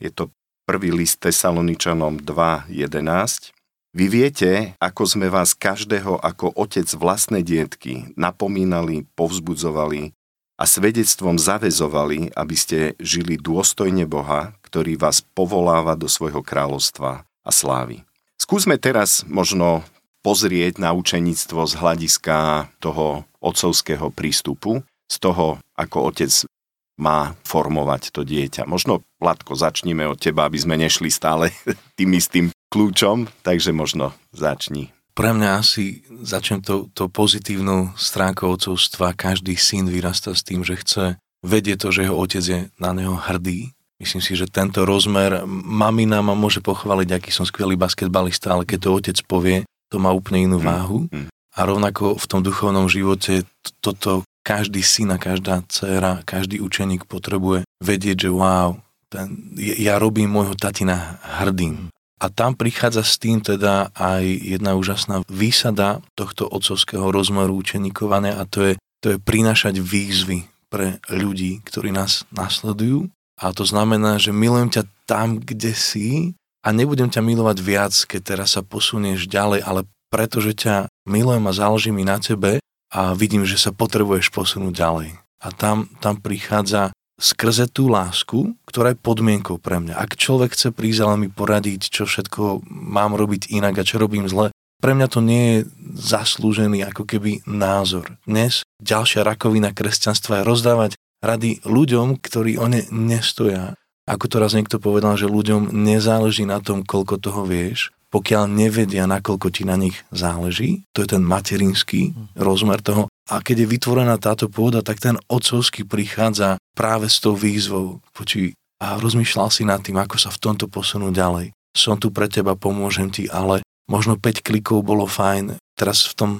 je 0.00 0.11
to 0.12 0.33
prvý 0.64 0.96
list 0.96 1.20
Tesaloničanom 1.20 2.24
2.11. 2.24 3.52
Vy 3.90 4.06
viete, 4.06 4.50
ako 4.80 5.02
sme 5.02 5.28
vás 5.28 5.52
každého 5.52 6.16
ako 6.24 6.56
otec 6.56 6.88
vlastné 6.94 7.44
dietky 7.44 8.09
napomínali, 8.16 9.04
povzbudzovali 9.12 10.14
a 10.56 10.64
svedectvom 10.64 11.37
zavezovali, 11.37 12.33
aby 12.33 12.56
ste 12.56 12.78
žili 12.96 13.37
dôstojne 13.37 14.09
Boha, 14.09 14.54
ktorý 14.64 14.96
vás 14.96 15.20
povoláva 15.35 15.98
do 15.98 16.06
svojho 16.06 16.40
kráľovstva 16.40 17.26
a 17.26 17.50
slávy. 17.50 18.06
Skúsme 18.50 18.82
teraz 18.82 19.22
možno 19.30 19.86
pozrieť 20.26 20.82
na 20.82 20.90
učeníctvo 20.90 21.70
z 21.70 21.72
hľadiska 21.78 22.66
toho 22.82 23.22
otcovského 23.38 24.10
prístupu, 24.10 24.82
z 25.06 25.16
toho, 25.22 25.62
ako 25.78 26.10
otec 26.10 26.50
má 26.98 27.38
formovať 27.46 28.10
to 28.10 28.26
dieťa. 28.26 28.66
Možno, 28.66 29.06
Platko, 29.22 29.54
začníme 29.54 30.02
od 30.02 30.18
teba, 30.18 30.50
aby 30.50 30.58
sme 30.58 30.74
nešli 30.74 31.14
stále 31.14 31.54
tým 31.98 32.10
istým 32.10 32.50
kľúčom, 32.74 33.30
takže 33.46 33.70
možno 33.70 34.18
začni. 34.34 34.90
Pre 35.14 35.30
mňa 35.30 35.50
asi 35.54 36.02
začnem 36.10 36.58
to, 36.58 36.90
to 36.90 37.06
pozitívnou 37.06 37.94
stránkou 37.94 38.58
otcovstva. 38.58 39.14
Každý 39.14 39.54
syn 39.54 39.86
vyrasta 39.86 40.34
s 40.34 40.42
tým, 40.42 40.66
že 40.66 40.74
chce 40.74 41.22
vedieť 41.46 41.86
to, 41.86 41.94
že 41.94 42.10
jeho 42.10 42.18
otec 42.18 42.42
je 42.42 42.60
na 42.82 42.90
neho 42.98 43.14
hrdý, 43.14 43.78
Myslím 44.00 44.24
si, 44.24 44.32
že 44.32 44.48
tento 44.48 44.88
rozmer, 44.88 45.44
mamina 45.46 46.24
ma 46.24 46.32
môže 46.32 46.64
pochváliť, 46.64 47.20
aký 47.20 47.30
som 47.30 47.44
skvelý 47.44 47.76
basketbalista, 47.76 48.56
ale 48.56 48.64
keď 48.64 48.78
to 48.80 48.90
otec 48.96 49.18
povie, 49.28 49.68
to 49.92 50.00
má 50.00 50.08
úplne 50.08 50.48
inú 50.48 50.58
mm, 50.58 50.64
váhu. 50.64 50.98
Mm. 51.12 51.28
A 51.28 51.60
rovnako 51.68 52.16
v 52.16 52.26
tom 52.30 52.40
duchovnom 52.40 52.88
živote 52.88 53.44
toto 53.84 54.24
každý 54.40 54.80
syn 54.80 55.12
a 55.12 55.18
každá 55.20 55.60
dcera, 55.68 56.24
každý 56.24 56.64
učeník 56.64 57.04
potrebuje 57.04 57.68
vedieť, 57.84 58.16
že 58.24 58.30
wow, 58.32 58.80
ten, 59.12 59.52
ja 59.60 60.00
robím 60.00 60.32
môjho 60.32 60.56
tatina 60.56 61.20
hrdým. 61.42 61.92
A 62.20 62.28
tam 62.28 62.56
prichádza 62.56 63.04
s 63.04 63.16
tým 63.16 63.40
teda 63.40 63.92
aj 63.96 64.24
jedna 64.24 64.76
úžasná 64.76 65.24
výsada 65.28 66.04
tohto 66.16 66.48
otcovského 66.48 67.08
rozmeru 67.08 67.56
učeníkované 67.60 68.32
a 68.32 68.44
to 68.44 68.72
je, 68.72 68.72
to 69.00 69.16
je 69.16 69.18
prinášať 69.20 69.80
výzvy 69.80 70.48
pre 70.68 71.00
ľudí, 71.08 71.64
ktorí 71.64 71.90
nás 71.90 72.28
nasledujú. 72.30 73.08
A 73.40 73.57
to 73.57 73.64
znamená, 73.64 74.20
že 74.20 74.37
milujem 74.37 74.68
ťa 74.68 74.83
tam, 75.09 75.40
kde 75.40 75.72
si 75.72 76.37
a 76.61 76.76
nebudem 76.76 77.09
ťa 77.09 77.24
milovať 77.24 77.59
viac, 77.64 77.92
keď 78.05 78.20
teraz 78.37 78.55
sa 78.55 78.61
posunieš 78.61 79.24
ďalej, 79.24 79.64
ale 79.64 79.88
pretože 80.12 80.53
ťa 80.53 80.92
milujem 81.09 81.48
a 81.48 81.57
záleží 81.57 81.88
mi 81.88 82.05
na 82.05 82.20
tebe 82.20 82.61
a 82.92 83.16
vidím, 83.16 83.48
že 83.48 83.57
sa 83.57 83.72
potrebuješ 83.72 84.29
posunúť 84.29 84.74
ďalej. 84.76 85.09
A 85.40 85.48
tam, 85.57 85.88
tam 86.05 86.20
prichádza 86.20 86.92
skrze 87.16 87.68
tú 87.68 87.88
lásku, 87.88 88.57
ktorá 88.68 88.92
je 88.92 89.00
podmienkou 89.00 89.57
pre 89.57 89.81
mňa. 89.81 89.96
Ak 89.96 90.20
človek 90.20 90.53
chce 90.53 90.72
prísť 90.72 91.00
ale 91.05 91.16
mi 91.16 91.29
poradiť, 91.33 91.88
čo 91.88 92.05
všetko 92.05 92.64
mám 92.68 93.16
robiť 93.16 93.53
inak 93.53 93.81
a 93.81 93.87
čo 93.87 94.00
robím 94.00 94.29
zle, 94.29 94.53
pre 94.81 94.96
mňa 94.96 95.09
to 95.12 95.20
nie 95.20 95.44
je 95.44 95.59
zaslúžený 95.96 96.81
ako 96.88 97.05
keby 97.05 97.44
názor. 97.44 98.16
Dnes 98.24 98.64
ďalšia 98.81 99.20
rakovina 99.20 99.76
kresťanstva 99.76 100.40
je 100.40 100.48
rozdávať 100.48 100.90
rady 101.20 101.64
ľuďom, 101.64 102.20
ktorí 102.20 102.56
o 102.56 102.66
ne 102.68 102.85
nestoja. 102.92 103.76
Ako 104.09 104.26
to 104.26 104.37
raz 104.42 104.56
niekto 104.56 104.83
povedal, 104.83 105.14
že 105.14 105.30
ľuďom 105.30 105.70
nezáleží 105.70 106.42
na 106.48 106.59
tom, 106.59 106.83
koľko 106.83 107.20
toho 107.22 107.46
vieš, 107.46 107.94
pokiaľ 108.11 108.50
nevedia, 108.50 109.06
nakoľko 109.06 109.48
ti 109.54 109.62
na 109.62 109.78
nich 109.78 109.94
záleží. 110.11 110.83
To 110.98 111.06
je 111.06 111.14
ten 111.14 111.22
materinský 111.22 112.11
rozmer 112.35 112.83
toho. 112.83 113.06
A 113.30 113.38
keď 113.38 113.62
je 113.62 113.70
vytvorená 113.70 114.18
táto 114.18 114.50
pôda, 114.50 114.83
tak 114.83 114.98
ten 114.98 115.14
otcovský 115.30 115.87
prichádza 115.87 116.59
práve 116.74 117.06
s 117.06 117.22
tou 117.22 117.38
výzvou. 117.38 118.02
Počuj, 118.11 118.50
a 118.83 118.98
rozmýšľal 118.98 119.48
si 119.54 119.62
nad 119.62 119.78
tým, 119.78 120.00
ako 120.00 120.18
sa 120.18 120.35
v 120.35 120.42
tomto 120.42 120.66
posunúť 120.66 121.14
ďalej. 121.14 121.46
Som 121.70 122.02
tu 122.02 122.11
pre 122.11 122.26
teba, 122.26 122.59
pomôžem 122.59 123.14
ti, 123.14 123.30
ale 123.30 123.62
možno 123.87 124.18
5 124.18 124.42
klikov 124.42 124.83
bolo 124.83 125.06
fajn, 125.06 125.54
teraz 125.78 126.02
v 126.11 126.14
tom 126.18 126.30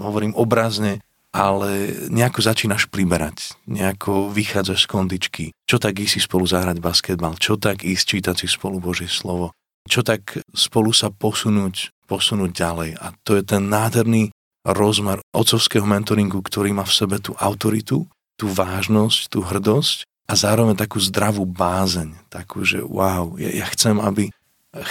hovorím 0.00 0.32
obrazne, 0.32 1.04
ale 1.32 1.92
nejako 2.08 2.40
začínaš 2.40 2.88
priberať, 2.88 3.52
nejako 3.68 4.32
vychádzaš 4.32 4.88
z 4.88 4.90
kondičky. 4.90 5.44
Čo 5.68 5.76
tak 5.76 6.00
ísť 6.00 6.12
si 6.16 6.20
spolu 6.24 6.48
zahrať 6.48 6.80
basketbal, 6.80 7.36
čo 7.36 7.60
tak 7.60 7.84
ísť 7.84 8.04
čítať 8.16 8.36
si 8.40 8.46
spolu 8.48 8.80
Božie 8.80 9.10
slovo, 9.10 9.52
čo 9.88 10.00
tak 10.00 10.40
spolu 10.56 10.92
sa 10.92 11.12
posunúť, 11.12 11.92
posunúť 12.08 12.50
ďalej. 12.52 12.90
A 12.96 13.12
to 13.24 13.36
je 13.36 13.44
ten 13.44 13.68
nádherný 13.68 14.32
rozmer 14.64 15.20
otcovského 15.32 15.84
mentoringu, 15.84 16.40
ktorý 16.40 16.72
má 16.76 16.84
v 16.84 16.96
sebe 16.96 17.16
tú 17.20 17.36
autoritu, 17.36 18.08
tú 18.36 18.46
vážnosť, 18.48 19.32
tú 19.32 19.44
hrdosť 19.44 20.04
a 20.28 20.32
zároveň 20.36 20.76
takú 20.76 21.00
zdravú 21.00 21.48
bázeň, 21.48 22.12
takú, 22.28 22.64
že 22.64 22.84
wow, 22.84 23.36
ja, 23.40 23.64
ja 23.64 23.66
chcem, 23.72 23.96
aby 23.96 24.28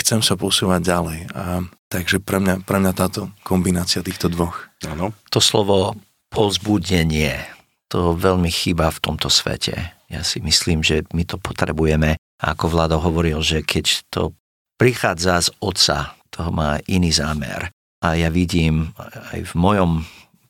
chcem 0.01 0.25
sa 0.25 0.33
posúvať 0.33 0.81
ďalej. 0.81 1.19
A 1.37 1.61
takže 1.87 2.17
pre 2.17 2.41
mňa, 2.41 2.65
pre 2.65 2.81
mňa 2.81 2.93
táto 2.97 3.29
kombinácia 3.45 4.01
týchto 4.01 4.27
dvoch. 4.33 4.67
Áno. 4.83 5.13
To 5.29 5.39
slovo 5.39 5.93
pozbudenie, 6.29 7.39
to 7.87 8.15
veľmi 8.15 8.51
chýba 8.51 8.91
v 8.91 8.99
tomto 8.99 9.31
svete. 9.31 9.95
Ja 10.07 10.21
si 10.23 10.39
myslím, 10.43 10.83
že 10.83 11.03
my 11.11 11.23
to 11.27 11.39
potrebujeme. 11.39 12.19
Ako 12.39 12.71
Vlado 12.71 12.99
hovoril, 12.99 13.39
že 13.43 13.63
keď 13.63 14.07
to 14.11 14.35
prichádza 14.77 15.47
z 15.47 15.49
otca, 15.59 16.15
to 16.29 16.51
má 16.53 16.79
iný 16.85 17.11
zámer. 17.15 17.71
A 18.03 18.13
ja 18.13 18.29
vidím 18.29 18.93
aj 19.33 19.51
v 19.51 19.53
mojom 19.57 19.91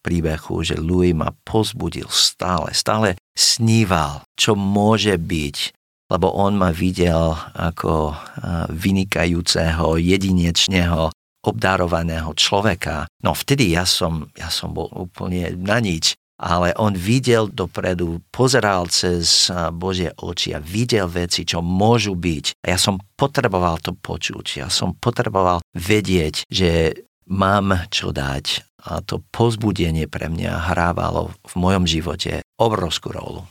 príbehu, 0.03 0.61
že 0.65 0.75
Louis 0.77 1.15
ma 1.15 1.31
pozbudil 1.47 2.11
stále, 2.11 2.75
stále 2.75 3.15
sníval, 3.37 4.25
čo 4.35 4.53
môže 4.57 5.15
byť 5.15 5.77
lebo 6.07 6.31
on 6.31 6.55
ma 6.55 6.71
videl 6.71 7.35
ako 7.55 8.15
vynikajúceho, 8.71 9.99
jedinečného, 9.99 11.11
obdarovaného 11.47 12.35
človeka. 12.35 13.07
No 13.23 13.31
vtedy 13.31 13.71
ja 13.71 13.87
som, 13.87 14.27
ja 14.35 14.51
som 14.51 14.75
bol 14.75 14.91
úplne 14.91 15.55
na 15.55 15.79
nič, 15.79 16.19
ale 16.37 16.69
on 16.77 16.93
videl 16.93 17.49
dopredu, 17.49 18.21
pozeral 18.29 18.85
cez 18.93 19.49
Božie 19.73 20.13
oči 20.21 20.53
a 20.53 20.61
videl 20.61 21.09
veci, 21.09 21.47
čo 21.47 21.65
môžu 21.65 22.13
byť. 22.13 22.61
A 22.61 22.77
ja 22.77 22.77
som 22.77 23.01
potreboval 23.17 23.81
to 23.81 23.97
počuť, 23.97 24.61
ja 24.61 24.69
som 24.69 24.93
potreboval 24.93 25.65
vedieť, 25.73 26.45
že 26.45 26.93
mám 27.25 27.89
čo 27.89 28.13
dať. 28.13 28.61
A 28.87 29.03
to 29.03 29.19
pozbudenie 29.33 30.07
pre 30.07 30.31
mňa 30.31 30.71
hrávalo 30.71 31.33
v 31.43 31.53
mojom 31.59 31.83
živote 31.89 32.45
obrovskú 32.55 33.11
rolu 33.11 33.43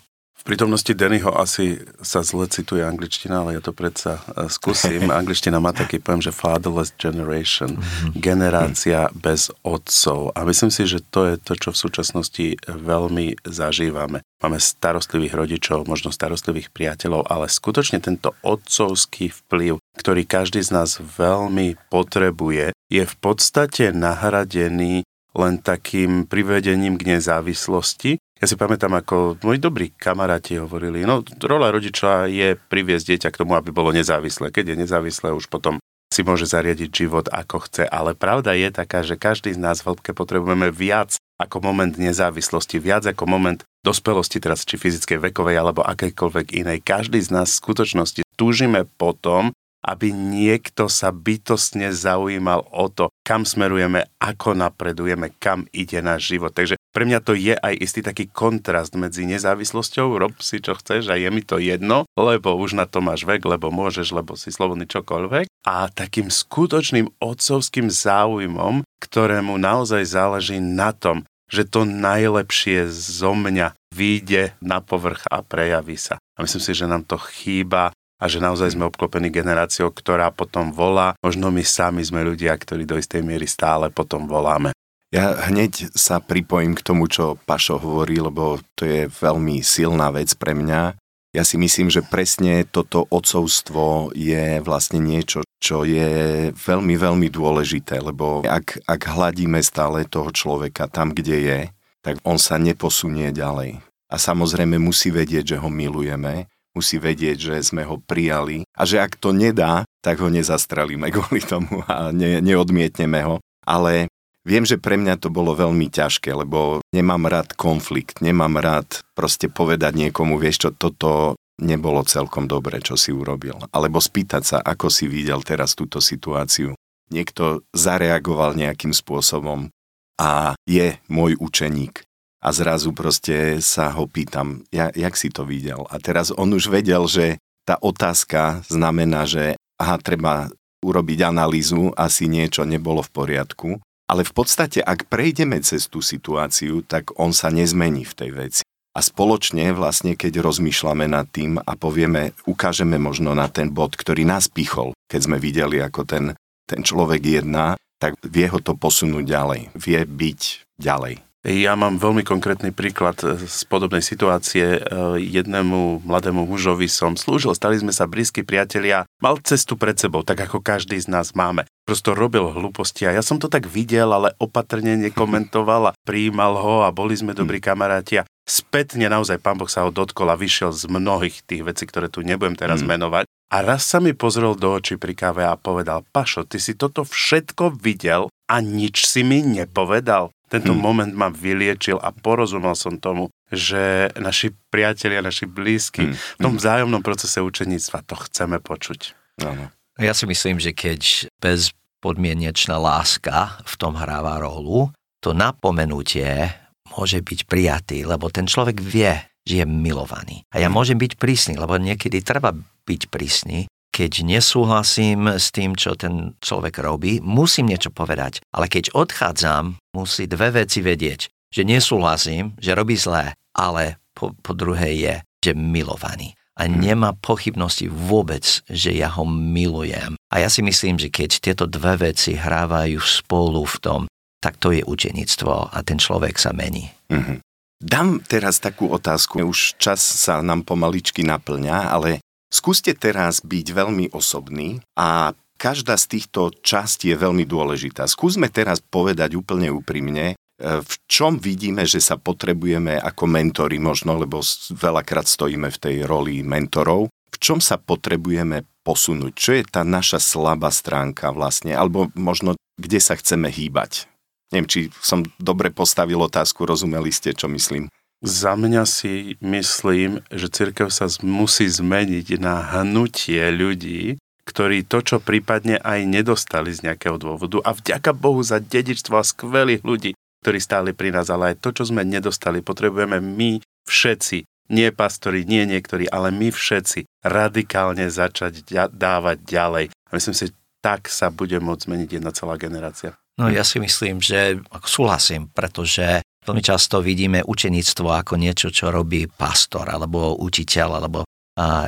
prítomnosti 0.46 0.94
Dannyho 0.94 1.34
asi 1.34 1.82
sa 1.98 2.22
zle 2.22 2.46
cituje 2.46 2.86
angličtina, 2.86 3.42
ale 3.42 3.58
ja 3.58 3.62
to 3.64 3.74
predsa 3.74 4.22
e, 4.30 4.46
skúsim. 4.46 5.10
Angličtina 5.20 5.58
má 5.58 5.74
taký 5.74 5.98
pojem, 5.98 6.22
že 6.22 6.30
fatherless 6.30 6.94
generation, 6.94 7.74
mhm. 7.74 8.14
generácia 8.14 9.10
bez 9.10 9.50
otcov. 9.66 10.30
A 10.38 10.46
myslím 10.46 10.70
si, 10.70 10.86
že 10.86 11.02
to 11.02 11.26
je 11.26 11.34
to, 11.42 11.58
čo 11.58 11.68
v 11.74 11.82
súčasnosti 11.82 12.46
veľmi 12.70 13.42
zažívame. 13.42 14.22
Máme 14.38 14.62
starostlivých 14.62 15.34
rodičov, 15.34 15.90
možno 15.90 16.14
starostlivých 16.14 16.70
priateľov, 16.70 17.26
ale 17.26 17.50
skutočne 17.50 17.98
tento 17.98 18.38
otcovský 18.46 19.34
vplyv, 19.34 19.82
ktorý 19.98 20.22
každý 20.22 20.62
z 20.62 20.70
nás 20.70 21.02
veľmi 21.02 21.74
potrebuje, 21.90 22.70
je 22.86 23.02
v 23.02 23.14
podstate 23.18 23.90
nahradený 23.90 25.02
len 25.36 25.60
takým 25.60 26.24
privedením 26.24 26.96
k 26.96 27.16
nezávislosti. 27.18 28.16
Ja 28.36 28.44
si 28.44 28.52
pamätám, 28.52 28.92
ako 28.92 29.40
moji 29.40 29.56
dobrí 29.56 29.86
kamaráti 29.96 30.60
hovorili, 30.60 31.08
no 31.08 31.24
rola 31.40 31.72
rodiča 31.72 32.28
je 32.28 32.52
priviesť 32.52 33.16
dieťa 33.16 33.28
k 33.32 33.40
tomu, 33.40 33.56
aby 33.56 33.72
bolo 33.72 33.96
nezávislé. 33.96 34.52
Keď 34.52 34.76
je 34.76 34.76
nezávislé, 34.76 35.32
už 35.32 35.48
potom 35.48 35.80
si 36.12 36.20
môže 36.20 36.44
zariadiť 36.44 36.90
život 36.92 37.26
ako 37.32 37.64
chce. 37.64 37.88
Ale 37.88 38.12
pravda 38.12 38.52
je 38.52 38.68
taká, 38.68 39.00
že 39.00 39.16
každý 39.16 39.56
z 39.56 39.60
nás 39.60 39.80
v 39.80 39.88
hĺbke 39.92 40.12
potrebujeme 40.12 40.68
viac 40.68 41.16
ako 41.40 41.64
moment 41.64 41.92
nezávislosti, 41.96 42.76
viac 42.76 43.08
ako 43.08 43.24
moment 43.24 43.60
dospelosti, 43.84 44.40
teraz 44.40 44.68
či 44.68 44.76
fyzickej, 44.80 45.32
vekovej 45.32 45.56
alebo 45.56 45.84
akejkoľvek 45.84 46.60
inej. 46.60 46.84
Každý 46.84 47.20
z 47.20 47.32
nás 47.32 47.56
v 47.56 47.60
skutočnosti 47.64 48.20
túžime 48.36 48.84
potom, 48.96 49.52
aby 49.84 50.12
niekto 50.12 50.88
sa 50.92 51.08
bytostne 51.08 51.92
zaujímal 51.92 52.68
o 52.68 52.88
to, 52.92 53.08
kam 53.24 53.44
smerujeme, 53.48 54.08
ako 54.20 54.56
napredujeme, 54.56 55.32
kam 55.36 55.68
ide 55.72 56.00
náš 56.00 56.32
život. 56.36 56.52
Takže 56.52 56.75
pre 56.96 57.04
mňa 57.04 57.20
to 57.20 57.36
je 57.36 57.52
aj 57.52 57.76
istý 57.76 58.00
taký 58.00 58.24
kontrast 58.32 58.96
medzi 58.96 59.28
nezávislosťou, 59.28 60.16
rob 60.16 60.32
si 60.40 60.64
čo 60.64 60.72
chceš 60.72 61.12
a 61.12 61.20
je 61.20 61.28
mi 61.28 61.44
to 61.44 61.60
jedno, 61.60 62.08
lebo 62.16 62.56
už 62.56 62.72
na 62.72 62.88
to 62.88 63.04
máš 63.04 63.28
vek, 63.28 63.44
lebo 63.44 63.68
môžeš, 63.68 64.16
lebo 64.16 64.32
si 64.32 64.48
slobodný 64.48 64.88
čokoľvek 64.88 65.44
a 65.68 65.92
takým 65.92 66.32
skutočným 66.32 67.20
otcovským 67.20 67.92
záujmom, 67.92 68.80
ktorému 69.04 69.60
naozaj 69.60 70.08
záleží 70.08 70.56
na 70.56 70.96
tom, 70.96 71.28
že 71.52 71.68
to 71.68 71.84
najlepšie 71.84 72.88
zo 72.88 73.36
mňa 73.36 73.76
vyjde 73.92 74.56
na 74.64 74.80
povrch 74.80 75.28
a 75.28 75.44
prejaví 75.44 76.00
sa. 76.00 76.16
A 76.16 76.48
myslím 76.48 76.64
si, 76.64 76.72
že 76.72 76.88
nám 76.88 77.04
to 77.04 77.20
chýba 77.20 77.92
a 78.16 78.24
že 78.24 78.40
naozaj 78.40 78.72
sme 78.72 78.88
obklopení 78.88 79.28
generáciou, 79.28 79.92
ktorá 79.92 80.32
potom 80.32 80.72
volá. 80.72 81.12
Možno 81.20 81.52
my 81.52 81.60
sami 81.60 82.00
sme 82.00 82.24
ľudia, 82.24 82.56
ktorí 82.56 82.88
do 82.88 82.96
istej 82.96 83.20
miery 83.20 83.44
stále 83.44 83.92
potom 83.92 84.24
voláme. 84.24 84.72
Ja 85.14 85.38
hneď 85.46 85.94
sa 85.94 86.18
pripojím 86.18 86.74
k 86.74 86.82
tomu, 86.82 87.06
čo 87.06 87.38
Pašo 87.46 87.78
hovorí, 87.78 88.18
lebo 88.18 88.58
to 88.74 88.82
je 88.82 89.06
veľmi 89.06 89.62
silná 89.62 90.10
vec 90.10 90.34
pre 90.34 90.50
mňa. 90.50 90.98
Ja 91.30 91.44
si 91.44 91.60
myslím, 91.60 91.92
že 91.92 92.02
presne 92.02 92.64
toto 92.66 93.06
ocovstvo 93.12 94.10
je 94.16 94.58
vlastne 94.64 94.98
niečo, 94.98 95.44
čo 95.60 95.84
je 95.84 96.48
veľmi, 96.50 96.96
veľmi 96.96 97.28
dôležité, 97.28 98.00
lebo 98.00 98.42
ak, 98.42 98.82
ak 98.88 99.00
hladíme 99.04 99.60
stále 99.60 100.08
toho 100.08 100.32
človeka 100.32 100.88
tam, 100.88 101.12
kde 101.12 101.36
je, 101.38 101.60
tak 102.00 102.18
on 102.24 102.40
sa 102.40 102.56
neposunie 102.56 103.30
ďalej. 103.30 103.84
A 104.06 104.16
samozrejme 104.16 104.80
musí 104.80 105.12
vedieť, 105.12 105.54
že 105.54 105.60
ho 105.60 105.68
milujeme, 105.68 106.46
musí 106.72 106.96
vedieť, 106.96 107.36
že 107.52 107.54
sme 107.60 107.84
ho 107.84 107.98
prijali 108.00 108.64
a 108.72 108.82
že 108.86 109.02
ak 109.02 109.18
to 109.20 109.34
nedá, 109.34 109.82
tak 110.00 110.22
ho 110.22 110.32
nezastrelíme 110.32 111.10
kvôli 111.14 111.44
tomu 111.44 111.84
a 111.84 112.10
ne, 112.10 112.40
neodmietneme 112.40 113.22
ho. 113.26 113.38
Ale 113.66 114.06
viem, 114.46 114.62
že 114.62 114.78
pre 114.78 114.94
mňa 114.94 115.18
to 115.18 115.28
bolo 115.28 115.58
veľmi 115.58 115.90
ťažké, 115.90 116.30
lebo 116.30 116.78
nemám 116.94 117.26
rád 117.26 117.58
konflikt, 117.58 118.22
nemám 118.22 118.62
rád 118.62 119.02
proste 119.18 119.50
povedať 119.50 119.98
niekomu, 119.98 120.38
vieš 120.38 120.64
čo, 120.64 120.70
toto 120.70 121.34
nebolo 121.58 122.06
celkom 122.06 122.46
dobre, 122.46 122.78
čo 122.78 122.94
si 122.94 123.10
urobil. 123.10 123.58
Alebo 123.74 123.98
spýtať 123.98 124.42
sa, 124.46 124.58
ako 124.62 124.86
si 124.86 125.10
videl 125.10 125.42
teraz 125.42 125.74
túto 125.74 125.98
situáciu. 125.98 126.78
Niekto 127.10 127.66
zareagoval 127.74 128.54
nejakým 128.54 128.94
spôsobom 128.94 129.72
a 130.16 130.54
je 130.64 130.96
môj 131.10 131.36
učeník 131.42 132.06
a 132.42 132.48
zrazu 132.54 132.94
proste 132.94 133.58
sa 133.64 133.90
ho 133.90 134.06
pýtam, 134.06 134.62
ja, 134.70 134.92
jak 134.94 135.18
si 135.18 135.32
to 135.32 135.42
videl. 135.42 135.88
A 135.90 135.98
teraz 135.98 136.30
on 136.30 136.52
už 136.54 136.70
vedel, 136.70 137.08
že 137.10 137.40
tá 137.66 137.80
otázka 137.82 138.62
znamená, 138.70 139.26
že 139.26 139.58
aha, 139.80 139.98
treba 139.98 140.50
urobiť 140.84 141.26
analýzu, 141.26 141.90
asi 141.98 142.30
niečo 142.30 142.62
nebolo 142.62 143.02
v 143.02 143.10
poriadku. 143.10 143.68
Ale 144.06 144.22
v 144.22 144.32
podstate, 144.32 144.78
ak 144.78 145.10
prejdeme 145.10 145.58
cez 145.66 145.90
tú 145.90 145.98
situáciu, 145.98 146.86
tak 146.86 147.10
on 147.18 147.34
sa 147.34 147.50
nezmení 147.50 148.06
v 148.06 148.14
tej 148.14 148.30
veci. 148.30 148.62
A 148.96 149.04
spoločne 149.04 149.76
vlastne, 149.76 150.16
keď 150.16 150.40
rozmýšľame 150.40 151.04
nad 151.04 151.28
tým 151.28 151.60
a 151.60 151.72
povieme, 151.76 152.32
ukážeme 152.48 152.96
možno 152.96 153.36
na 153.36 153.50
ten 153.50 153.68
bod, 153.68 153.92
ktorý 153.92 154.24
nás 154.24 154.48
pichol, 154.48 154.96
keď 155.04 155.20
sme 155.20 155.36
videli, 155.36 155.84
ako 155.84 156.08
ten, 156.08 156.24
ten 156.64 156.80
človek 156.80 157.20
jedná, 157.20 157.76
tak 158.00 158.16
vie 158.24 158.48
ho 158.48 158.56
to 158.56 158.72
posunúť 158.72 159.24
ďalej. 159.28 159.60
Vie 159.76 160.00
byť 160.00 160.40
ďalej. 160.80 161.20
Ja 161.46 161.78
mám 161.78 162.02
veľmi 162.02 162.26
konkrétny 162.26 162.74
príklad 162.74 163.22
e, 163.22 163.38
z 163.46 163.62
podobnej 163.70 164.02
situácie. 164.02 164.82
E, 164.82 165.20
jednému 165.22 166.02
mladému 166.02 166.42
mužovi 166.42 166.90
som 166.90 167.14
slúžil, 167.14 167.54
stali 167.54 167.78
sme 167.78 167.94
sa 167.94 168.10
blízki 168.10 168.42
priatelia, 168.42 169.06
mal 169.22 169.38
cestu 169.38 169.78
pred 169.78 169.94
sebou, 169.94 170.26
tak 170.26 170.42
ako 170.42 170.58
každý 170.58 170.98
z 170.98 171.06
nás 171.06 171.38
máme. 171.38 171.62
Prosto 171.86 172.18
robil 172.18 172.50
hlúposti 172.50 173.06
a 173.06 173.14
ja 173.14 173.22
som 173.22 173.38
to 173.38 173.46
tak 173.46 173.70
videl, 173.70 174.10
ale 174.10 174.34
opatrne 174.42 174.98
nekomentoval 174.98 175.94
a 175.94 175.96
prijímal 176.02 176.58
ho 176.58 176.76
a 176.82 176.90
boli 176.90 177.14
sme 177.14 177.30
dobrí 177.30 177.62
kamaráti 177.62 178.26
a 178.26 178.26
spätne 178.42 179.06
naozaj 179.06 179.38
pán 179.38 179.54
Boh 179.54 179.70
sa 179.70 179.86
ho 179.86 179.94
dotkol 179.94 180.26
a 180.26 180.34
vyšiel 180.34 180.74
z 180.74 180.90
mnohých 180.90 181.46
tých 181.46 181.62
vecí, 181.62 181.86
ktoré 181.86 182.10
tu 182.10 182.26
nebudem 182.26 182.58
teraz 182.58 182.82
mm. 182.82 182.90
menovať. 182.90 183.24
A 183.54 183.62
raz 183.62 183.86
sa 183.86 184.02
mi 184.02 184.18
pozrel 184.18 184.58
do 184.58 184.74
očí 184.74 184.98
pri 184.98 185.14
káve 185.14 185.46
a 185.46 185.54
povedal, 185.54 186.02
Pašo, 186.10 186.42
ty 186.42 186.58
si 186.58 186.74
toto 186.74 187.06
všetko 187.06 187.78
videl 187.78 188.26
a 188.50 188.58
nič 188.58 189.06
si 189.06 189.22
mi 189.22 189.46
nepovedal. 189.46 190.34
Tento 190.46 190.72
hmm. 190.72 190.80
moment 190.80 191.12
ma 191.12 191.26
vyliečil 191.26 191.98
a 191.98 192.14
porozumel 192.14 192.78
som 192.78 193.02
tomu, 193.02 193.34
že 193.50 194.10
naši 194.14 194.54
priatelia, 194.70 195.18
naši 195.18 195.50
blízki 195.50 196.06
hmm. 196.06 196.14
v 196.14 196.42
tom 196.42 196.54
hmm. 196.54 196.60
vzájomnom 196.62 197.02
procese 197.02 197.42
učeníctva 197.42 198.06
to 198.06 198.14
chceme 198.30 198.62
počuť. 198.62 199.00
Ano. 199.42 199.74
Ja 199.98 200.14
si 200.14 200.28
myslím, 200.28 200.62
že 200.62 200.70
keď 200.70 201.32
bezpodmienečná 201.42 202.78
láska 202.78 203.58
v 203.66 203.74
tom 203.74 203.98
hráva 203.98 204.38
rolu, 204.38 204.94
to 205.18 205.34
napomenutie 205.34 206.52
môže 206.94 207.18
byť 207.18 207.40
prijatý, 207.50 207.98
lebo 208.06 208.30
ten 208.30 208.46
človek 208.46 208.78
vie, 208.78 209.18
že 209.42 209.62
je 209.62 209.66
milovaný. 209.66 210.46
A 210.54 210.62
ja 210.62 210.70
hmm. 210.70 210.76
môžem 210.78 210.98
byť 211.00 211.18
prísny, 211.18 211.54
lebo 211.58 211.74
niekedy 211.74 212.22
treba 212.22 212.54
byť 212.86 213.02
prísny, 213.10 213.66
keď 213.96 214.28
nesúhlasím 214.28 215.24
s 215.40 215.48
tým, 215.48 215.72
čo 215.72 215.96
ten 215.96 216.36
človek 216.44 216.84
robí, 216.84 217.24
musím 217.24 217.72
niečo 217.72 217.88
povedať. 217.88 218.44
Ale 218.52 218.68
keď 218.68 218.92
odchádzam, 218.92 219.80
musí 219.96 220.28
dve 220.28 220.52
veci 220.52 220.84
vedieť. 220.84 221.32
Že 221.48 221.62
nesúhlasím, 221.64 222.52
že 222.60 222.76
robí 222.76 223.00
zlé, 223.00 223.32
ale 223.56 223.96
po, 224.12 224.36
po 224.44 224.52
druhé 224.52 224.92
je, 225.00 225.14
že 225.40 225.52
milovaný. 225.56 226.36
A 226.60 226.68
hmm. 226.68 226.76
nemá 226.76 227.16
pochybnosti 227.16 227.88
vôbec, 227.88 228.44
že 228.68 228.92
ja 228.92 229.08
ho 229.16 229.24
milujem. 229.24 230.20
A 230.28 230.44
ja 230.44 230.52
si 230.52 230.60
myslím, 230.60 231.00
že 231.00 231.08
keď 231.08 231.40
tieto 231.40 231.64
dve 231.64 232.12
veci 232.12 232.36
hrávajú 232.36 233.00
spolu 233.00 233.64
v 233.64 233.76
tom, 233.80 234.00
tak 234.44 234.60
to 234.60 234.76
je 234.76 234.84
učenictvo 234.84 235.72
a 235.72 235.78
ten 235.80 235.96
človek 235.96 236.36
sa 236.36 236.52
mení. 236.52 236.92
Mm-hmm. 237.08 237.40
Dám 237.76 238.20
teraz 238.24 238.60
takú 238.60 238.88
otázku. 238.88 239.40
Už 239.44 239.76
čas 239.76 240.00
sa 240.00 240.40
nám 240.40 240.64
pomaličky 240.64 241.24
naplňa, 241.24 241.92
ale 241.92 242.24
Skúste 242.46 242.94
teraz 242.94 243.42
byť 243.42 243.66
veľmi 243.74 244.06
osobný 244.14 244.78
a 244.94 245.34
každá 245.56 245.96
z 245.96 246.18
týchto 246.18 246.52
častí 246.62 247.10
je 247.10 247.18
veľmi 247.18 247.48
dôležitá. 247.48 248.06
Skúsme 248.06 248.52
teraz 248.52 248.78
povedať 248.78 249.34
úplne 249.34 249.72
úprimne, 249.72 250.32
e, 250.32 250.34
v 250.60 250.94
čom 251.08 251.40
vidíme, 251.40 251.88
že 251.88 251.98
sa 251.98 252.20
potrebujeme 252.20 253.00
ako 253.00 253.24
mentori 253.26 253.80
možno, 253.80 254.20
lebo 254.20 254.44
veľakrát 254.70 255.26
stojíme 255.26 255.72
v 255.72 255.80
tej 255.80 255.96
roli 256.04 256.44
mentorov, 256.44 257.08
v 257.10 257.36
čom 257.40 257.58
sa 257.58 257.80
potrebujeme 257.80 258.64
posunúť, 258.86 259.32
čo 259.34 259.50
je 259.58 259.66
tá 259.66 259.82
naša 259.82 260.22
slabá 260.22 260.70
stránka 260.70 261.34
vlastne, 261.34 261.74
alebo 261.74 262.14
možno 262.14 262.54
kde 262.78 263.00
sa 263.02 263.18
chceme 263.18 263.50
hýbať. 263.50 264.06
Neviem, 264.54 264.70
či 264.70 264.80
som 265.02 265.26
dobre 265.42 265.74
postavil 265.74 266.22
otázku, 266.22 266.62
rozumeli 266.62 267.10
ste, 267.10 267.34
čo 267.34 267.50
myslím. 267.50 267.90
Za 268.24 268.56
mňa 268.56 268.88
si 268.88 269.36
myslím, 269.44 270.24
že 270.32 270.48
církev 270.48 270.88
sa 270.88 271.04
musí 271.20 271.68
zmeniť 271.68 272.40
na 272.40 272.64
hnutie 272.64 273.44
ľudí, 273.52 274.16
ktorí 274.46 274.86
to, 274.86 275.02
čo 275.02 275.16
prípadne 275.18 275.76
aj 275.82 276.06
nedostali 276.06 276.72
z 276.72 276.86
nejakého 276.86 277.18
dôvodu 277.18 277.60
a 277.66 277.74
vďaka 277.74 278.14
Bohu 278.16 278.40
za 278.40 278.62
dedičstvo 278.62 279.18
a 279.18 279.26
skvelých 279.26 279.82
ľudí, 279.82 280.10
ktorí 280.40 280.58
stáli 280.62 280.90
pri 280.94 281.12
nás, 281.12 281.28
ale 281.28 281.52
aj 281.52 281.60
to, 281.60 281.74
čo 281.74 281.90
sme 281.90 282.06
nedostali, 282.06 282.62
potrebujeme 282.62 283.18
my 283.20 283.60
všetci, 283.84 284.46
nie 284.72 284.88
pastori, 284.94 285.42
nie 285.44 285.66
niektorí, 285.66 286.06
ale 286.08 286.30
my 286.30 286.54
všetci 286.54 287.26
radikálne 287.26 288.06
začať 288.06 288.62
dávať 288.94 289.38
ďalej. 289.42 289.86
A 289.92 290.10
myslím 290.14 290.34
si, 290.38 290.54
tak 290.80 291.10
sa 291.10 291.34
bude 291.34 291.58
môcť 291.58 291.84
zmeniť 291.90 292.08
jedna 292.16 292.30
celá 292.30 292.54
generácia. 292.54 293.18
No 293.36 293.52
ja 293.52 293.66
si 293.66 293.76
myslím, 293.82 294.22
že 294.22 294.62
súhlasím, 294.86 295.52
pretože 295.52 296.24
Veľmi 296.46 296.62
často 296.62 297.02
vidíme 297.02 297.42
učeníctvo 297.42 298.06
ako 298.06 298.38
niečo, 298.38 298.70
čo 298.70 298.94
robí 298.94 299.26
pastor 299.26 299.90
alebo 299.90 300.38
učiteľ 300.38 300.88
alebo 301.02 301.26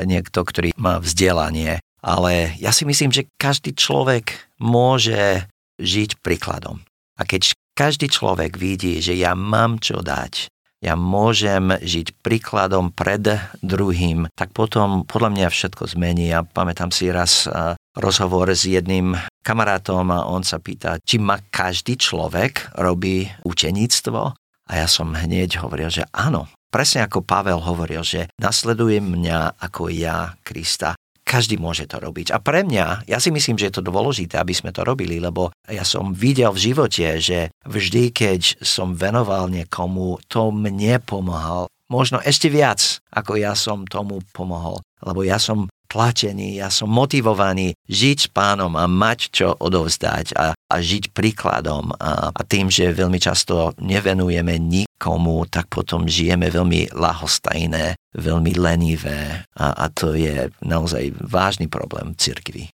niekto, 0.02 0.42
ktorý 0.42 0.74
má 0.82 0.98
vzdelanie. 0.98 1.78
Ale 2.02 2.58
ja 2.58 2.74
si 2.74 2.82
myslím, 2.82 3.14
že 3.14 3.30
každý 3.38 3.74
človek 3.74 4.34
môže 4.58 5.46
žiť 5.78 6.18
príkladom. 6.22 6.82
A 7.18 7.22
keď 7.22 7.54
každý 7.74 8.10
človek 8.10 8.58
vidí, 8.58 8.98
že 8.98 9.14
ja 9.14 9.38
mám 9.38 9.78
čo 9.78 10.02
dať, 10.02 10.50
ja 10.78 10.94
môžem 10.94 11.74
žiť 11.74 12.22
príkladom 12.22 12.94
pred 12.94 13.26
druhým, 13.66 14.30
tak 14.38 14.54
potom 14.54 15.02
podľa 15.02 15.30
mňa 15.34 15.48
všetko 15.50 15.90
zmení. 15.98 16.30
Ja 16.30 16.46
pamätám 16.46 16.94
si 16.94 17.10
raz 17.10 17.50
rozhovor 17.98 18.46
s 18.54 18.62
jedným 18.62 19.18
kamarátom 19.42 20.06
a 20.14 20.30
on 20.30 20.46
sa 20.46 20.62
pýta, 20.62 21.02
či 21.02 21.18
má 21.18 21.42
každý 21.50 21.98
človek 21.98 22.78
robí 22.78 23.26
učeníctvo 23.42 24.37
a 24.68 24.84
ja 24.84 24.86
som 24.86 25.16
hneď 25.16 25.64
hovoril, 25.64 25.88
že 25.88 26.04
áno, 26.12 26.46
presne 26.68 27.08
ako 27.08 27.24
Pavel 27.24 27.58
hovoril, 27.58 28.04
že 28.04 28.28
nasleduje 28.36 29.00
mňa 29.00 29.56
ako 29.56 29.88
ja 29.88 30.36
Krista. 30.44 30.92
Každý 31.28 31.60
môže 31.60 31.84
to 31.84 32.00
robiť. 32.00 32.32
A 32.32 32.40
pre 32.40 32.64
mňa, 32.64 33.04
ja 33.04 33.20
si 33.20 33.28
myslím, 33.28 33.60
že 33.60 33.68
je 33.68 33.76
to 33.80 33.84
dôležité, 33.84 34.40
aby 34.40 34.56
sme 34.56 34.72
to 34.72 34.80
robili, 34.80 35.20
lebo 35.20 35.52
ja 35.68 35.84
som 35.84 36.16
videl 36.16 36.56
v 36.56 36.72
živote, 36.72 37.20
že 37.20 37.52
vždy, 37.68 38.16
keď 38.16 38.64
som 38.64 38.96
venoval 38.96 39.52
niekomu, 39.52 40.24
to 40.24 40.48
mne 40.48 40.96
pomohal. 41.04 41.68
Možno 41.92 42.20
ešte 42.24 42.48
viac, 42.48 42.80
ako 43.12 43.36
ja 43.36 43.52
som 43.52 43.84
tomu 43.84 44.24
pomohol. 44.32 44.80
Lebo 45.04 45.20
ja 45.20 45.36
som 45.36 45.68
tlačený, 45.88 46.60
ja 46.60 46.68
som 46.68 46.92
motivovaný 46.92 47.72
žiť 47.88 48.18
s 48.20 48.28
pánom 48.28 48.76
a 48.76 48.84
mať 48.84 49.18
čo 49.32 49.48
odovzdať 49.56 50.36
a, 50.36 50.52
a 50.52 50.74
žiť 50.78 51.16
príkladom 51.16 51.96
a, 51.96 52.28
a 52.28 52.40
tým, 52.44 52.68
že 52.68 52.92
veľmi 52.92 53.16
často 53.16 53.72
nevenujeme 53.80 54.60
nikomu, 54.60 55.48
tak 55.48 55.72
potom 55.72 56.04
žijeme 56.04 56.52
veľmi 56.52 56.92
lahostajné, 56.92 57.96
veľmi 58.12 58.52
lenivé 58.60 59.48
a, 59.56 59.66
a 59.72 59.84
to 59.88 60.12
je 60.12 60.52
naozaj 60.60 61.16
vážny 61.24 61.66
problém 61.66 62.12
cirkvi. 62.14 62.68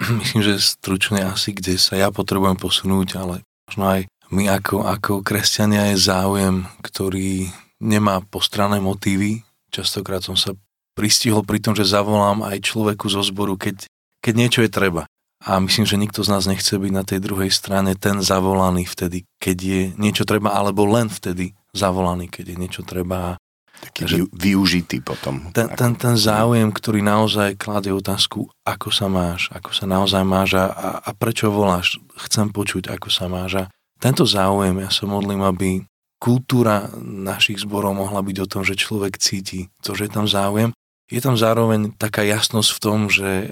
Myslím, 0.22 0.40
že 0.46 0.62
stručne 0.62 1.26
asi, 1.26 1.50
kde 1.52 1.76
sa 1.76 1.98
ja 1.98 2.08
potrebujem 2.14 2.56
posunúť, 2.56 3.18
ale 3.18 3.42
možno 3.66 3.84
aj 3.98 4.00
my 4.30 4.46
ako, 4.46 4.86
ako 4.86 5.12
kresťania 5.26 5.90
je 5.90 6.06
záujem, 6.06 6.62
ktorý 6.86 7.50
nemá 7.82 8.22
postranné 8.22 8.78
motívy. 8.78 9.42
Častokrát 9.74 10.22
som 10.22 10.38
sa 10.38 10.54
pristihol 10.94 11.46
pri 11.46 11.62
tom, 11.62 11.72
že 11.72 11.88
zavolám 11.88 12.44
aj 12.44 12.60
človeku 12.66 13.06
zo 13.08 13.22
zboru, 13.24 13.56
keď, 13.56 13.88
keď 14.20 14.34
niečo 14.36 14.60
je 14.64 14.70
treba. 14.70 15.02
A 15.40 15.56
myslím, 15.56 15.88
že 15.88 15.96
nikto 15.96 16.20
z 16.20 16.36
nás 16.36 16.44
nechce 16.44 16.76
byť 16.76 16.92
na 16.92 17.00
tej 17.00 17.24
druhej 17.24 17.48
strane 17.48 17.96
ten 17.96 18.20
zavolaný 18.20 18.84
vtedy, 18.84 19.24
keď 19.40 19.56
je 19.56 19.80
niečo 19.96 20.28
treba, 20.28 20.52
alebo 20.52 20.84
len 20.84 21.08
vtedy 21.08 21.56
zavolaný, 21.72 22.28
keď 22.28 22.44
je 22.52 22.56
niečo 22.60 22.82
treba. 22.84 23.40
Taký 23.80 24.04
Takže 24.04 24.18
využitý 24.36 25.00
potom. 25.00 25.48
Ten, 25.56 25.72
ten, 25.72 25.96
ten 25.96 26.12
záujem, 26.12 26.68
ktorý 26.68 27.00
naozaj 27.00 27.56
kladie 27.56 27.96
otázku, 27.96 28.52
ako 28.68 28.92
sa 28.92 29.08
máš, 29.08 29.48
ako 29.56 29.72
sa 29.72 29.88
naozaj 29.88 30.20
máš 30.20 30.60
a, 30.60 31.00
a 31.00 31.10
prečo 31.16 31.48
voláš, 31.48 31.96
chcem 32.28 32.52
počuť, 32.52 32.92
ako 32.92 33.08
sa 33.08 33.32
máš. 33.32 33.64
A 33.64 33.64
tento 33.96 34.28
záujem, 34.28 34.84
ja 34.84 34.92
sa 34.92 35.08
modlím, 35.08 35.40
aby 35.40 35.80
kultúra 36.20 36.92
našich 37.00 37.64
zborov 37.64 37.96
mohla 37.96 38.20
byť 38.20 38.36
o 38.44 38.50
tom, 38.52 38.62
že 38.68 38.76
človek 38.76 39.16
cíti 39.16 39.72
to, 39.80 39.96
že 39.96 40.06
je 40.06 40.12
tam 40.12 40.28
záujem 40.28 40.76
je 41.10 41.20
tam 41.20 41.34
zároveň 41.34 41.90
taká 41.98 42.22
jasnosť 42.22 42.70
v 42.70 42.82
tom, 42.82 42.98
že 43.10 43.50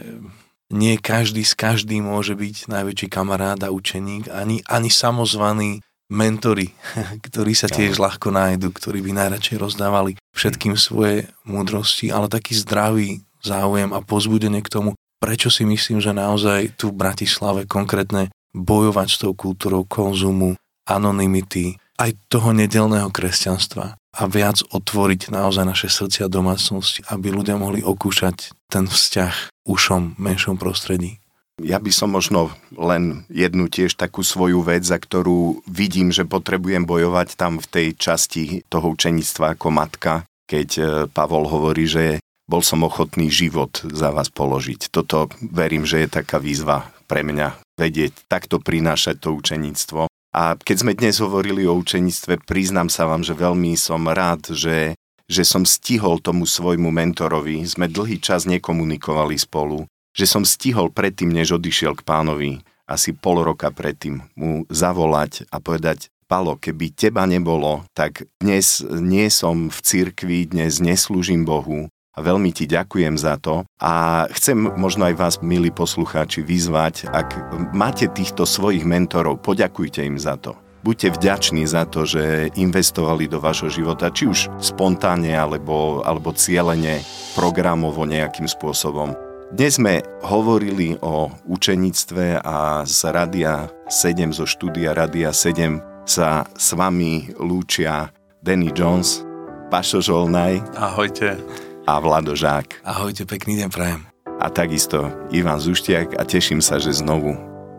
nie 0.70 0.94
každý 1.00 1.42
s 1.42 1.58
každým 1.58 2.06
môže 2.06 2.38
byť 2.38 2.70
najväčší 2.70 3.08
kamarát 3.10 3.58
a 3.66 3.74
učeník, 3.74 4.30
ani, 4.30 4.62
ani 4.68 4.88
samozvaní 4.88 5.82
mentori, 6.08 6.72
ktorí 7.26 7.52
sa 7.52 7.66
tiež 7.68 7.98
ľahko 7.98 8.30
nájdu, 8.30 8.70
ktorí 8.70 9.02
by 9.04 9.10
najradšej 9.26 9.58
rozdávali 9.58 10.16
všetkým 10.32 10.78
svoje 10.78 11.26
múdrosti, 11.44 12.14
ale 12.14 12.30
taký 12.30 12.54
zdravý 12.54 13.26
záujem 13.42 13.90
a 13.90 14.00
pozbudenie 14.00 14.62
k 14.62 14.72
tomu, 14.72 14.90
prečo 15.18 15.50
si 15.50 15.66
myslím, 15.66 15.98
že 15.98 16.14
naozaj 16.14 16.78
tu 16.78 16.94
v 16.94 17.00
Bratislave 17.00 17.66
konkrétne 17.66 18.30
bojovať 18.54 19.08
s 19.10 19.20
tou 19.20 19.32
kultúrou 19.34 19.84
konzumu, 19.84 20.54
anonymity, 20.88 21.76
aj 21.98 22.14
toho 22.30 22.54
nedelného 22.54 23.10
kresťanstva 23.10 23.97
a 24.16 24.24
viac 24.24 24.64
otvoriť 24.72 25.28
naozaj 25.28 25.64
naše 25.68 25.88
srdcia 25.92 26.26
a 26.26 26.32
domácnosti, 26.32 27.04
aby 27.12 27.28
ľudia 27.28 27.60
mohli 27.60 27.84
okúšať 27.84 28.56
ten 28.72 28.88
vzťah 28.88 29.66
ušom, 29.68 30.16
menšom 30.16 30.56
prostredí. 30.56 31.20
Ja 31.58 31.82
by 31.82 31.90
som 31.90 32.14
možno 32.14 32.54
len 32.70 33.26
jednu 33.26 33.66
tiež 33.66 33.98
takú 33.98 34.22
svoju 34.22 34.62
vec, 34.62 34.86
za 34.86 34.94
ktorú 34.94 35.66
vidím, 35.66 36.14
že 36.14 36.22
potrebujem 36.22 36.86
bojovať 36.86 37.34
tam 37.34 37.58
v 37.58 37.66
tej 37.66 37.86
časti 37.98 38.62
toho 38.70 38.94
učenictva 38.94 39.58
ako 39.58 39.68
matka, 39.74 40.22
keď 40.46 40.68
e, 40.78 40.82
Pavol 41.10 41.50
hovorí, 41.50 41.90
že 41.90 42.04
bol 42.46 42.62
som 42.62 42.86
ochotný 42.86 43.28
život 43.28 43.82
za 43.84 44.14
vás 44.14 44.30
položiť. 44.30 44.88
Toto 44.88 45.28
verím, 45.42 45.82
že 45.82 46.06
je 46.06 46.08
taká 46.08 46.38
výzva 46.38 46.94
pre 47.10 47.26
mňa 47.26 47.58
vedieť 47.74 48.30
takto 48.30 48.62
prinášať 48.62 49.20
to 49.20 49.34
učeníctvo 49.34 50.07
a 50.38 50.54
keď 50.54 50.76
sme 50.78 50.92
dnes 50.94 51.18
hovorili 51.18 51.66
o 51.66 51.74
učenictve, 51.74 52.46
priznám 52.46 52.86
sa 52.86 53.10
vám, 53.10 53.26
že 53.26 53.34
veľmi 53.34 53.74
som 53.74 54.06
rád, 54.06 54.54
že, 54.54 54.94
že 55.26 55.42
som 55.42 55.66
stihol 55.66 56.22
tomu 56.22 56.46
svojmu 56.46 56.94
mentorovi, 56.94 57.58
sme 57.66 57.90
dlhý 57.90 58.22
čas 58.22 58.46
nekomunikovali 58.46 59.34
spolu, 59.34 59.90
že 60.14 60.30
som 60.30 60.46
stihol 60.46 60.94
predtým, 60.94 61.34
než 61.34 61.58
odišiel 61.58 61.98
k 61.98 62.06
pánovi, 62.06 62.62
asi 62.86 63.10
pol 63.18 63.42
roka 63.42 63.66
predtým, 63.74 64.22
mu 64.38 64.62
zavolať 64.70 65.50
a 65.50 65.58
povedať, 65.58 66.06
Palo, 66.28 66.60
keby 66.60 66.92
teba 66.92 67.24
nebolo, 67.24 67.88
tak 67.96 68.28
dnes 68.36 68.84
nie 68.84 69.32
som 69.32 69.72
v 69.72 69.78
cirkvi, 69.80 70.44
dnes 70.44 70.76
neslúžim 70.76 71.48
Bohu, 71.48 71.88
veľmi 72.16 72.50
ti 72.50 72.64
ďakujem 72.64 73.20
za 73.20 73.36
to 73.36 73.68
a 73.78 74.24
chcem 74.32 74.56
možno 74.76 75.06
aj 75.08 75.14
vás, 75.14 75.34
milí 75.44 75.70
poslucháči, 75.70 76.42
vyzvať, 76.42 77.10
ak 77.12 77.28
máte 77.76 78.08
týchto 78.08 78.48
svojich 78.48 78.82
mentorov, 78.88 79.44
poďakujte 79.44 80.02
im 80.02 80.16
za 80.16 80.40
to. 80.40 80.56
Buďte 80.86 81.18
vďační 81.18 81.66
za 81.66 81.84
to, 81.90 82.06
že 82.06 82.54
investovali 82.54 83.26
do 83.26 83.42
vašho 83.42 83.66
života, 83.66 84.14
či 84.14 84.30
už 84.30 84.46
spontánne 84.62 85.34
alebo, 85.34 86.06
alebo 86.06 86.30
cieľene, 86.30 87.02
programovo 87.34 88.06
nejakým 88.06 88.46
spôsobom. 88.46 89.12
Dnes 89.48 89.80
sme 89.80 90.04
hovorili 90.22 90.94
o 91.00 91.32
učenictve 91.48 92.44
a 92.44 92.84
z 92.84 92.98
Radia 93.10 93.72
7, 93.88 94.30
zo 94.30 94.44
štúdia 94.44 94.92
Radia 94.92 95.32
7 95.32 96.04
sa 96.04 96.44
s 96.52 96.76
vami 96.76 97.32
lúčia 97.40 98.12
Danny 98.44 98.70
Jones, 98.70 99.24
Pašo 99.72 100.04
Žolnaj. 100.04 100.76
Ahojte 100.76 101.67
a 101.88 101.96
Vlado 102.04 102.36
Žák. 102.36 102.84
Ahojte, 102.84 103.24
pekný 103.24 103.64
deň 103.64 103.68
prajem. 103.72 104.04
A 104.38 104.52
takisto 104.52 105.08
Ivan 105.32 105.56
Zuštiak 105.56 106.20
a 106.20 106.22
teším 106.28 106.60
sa, 106.60 106.76
že 106.76 106.92
znovu 106.92 107.32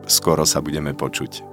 skoro 0.09 0.41
sa 0.49 0.65
budeme 0.65 0.97
počuť. 0.97 1.45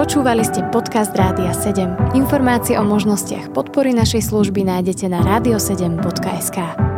Počúvali 0.00 0.40
ste 0.40 0.64
podcast 0.72 1.12
Rádia 1.12 1.52
7. 1.52 2.16
Informácie 2.16 2.80
o 2.80 2.84
možnostiach 2.88 3.52
podpory 3.52 3.92
našej 3.92 4.32
služby 4.32 4.64
nájdete 4.64 5.12
na 5.12 5.20
radio7.sk. 5.20 6.89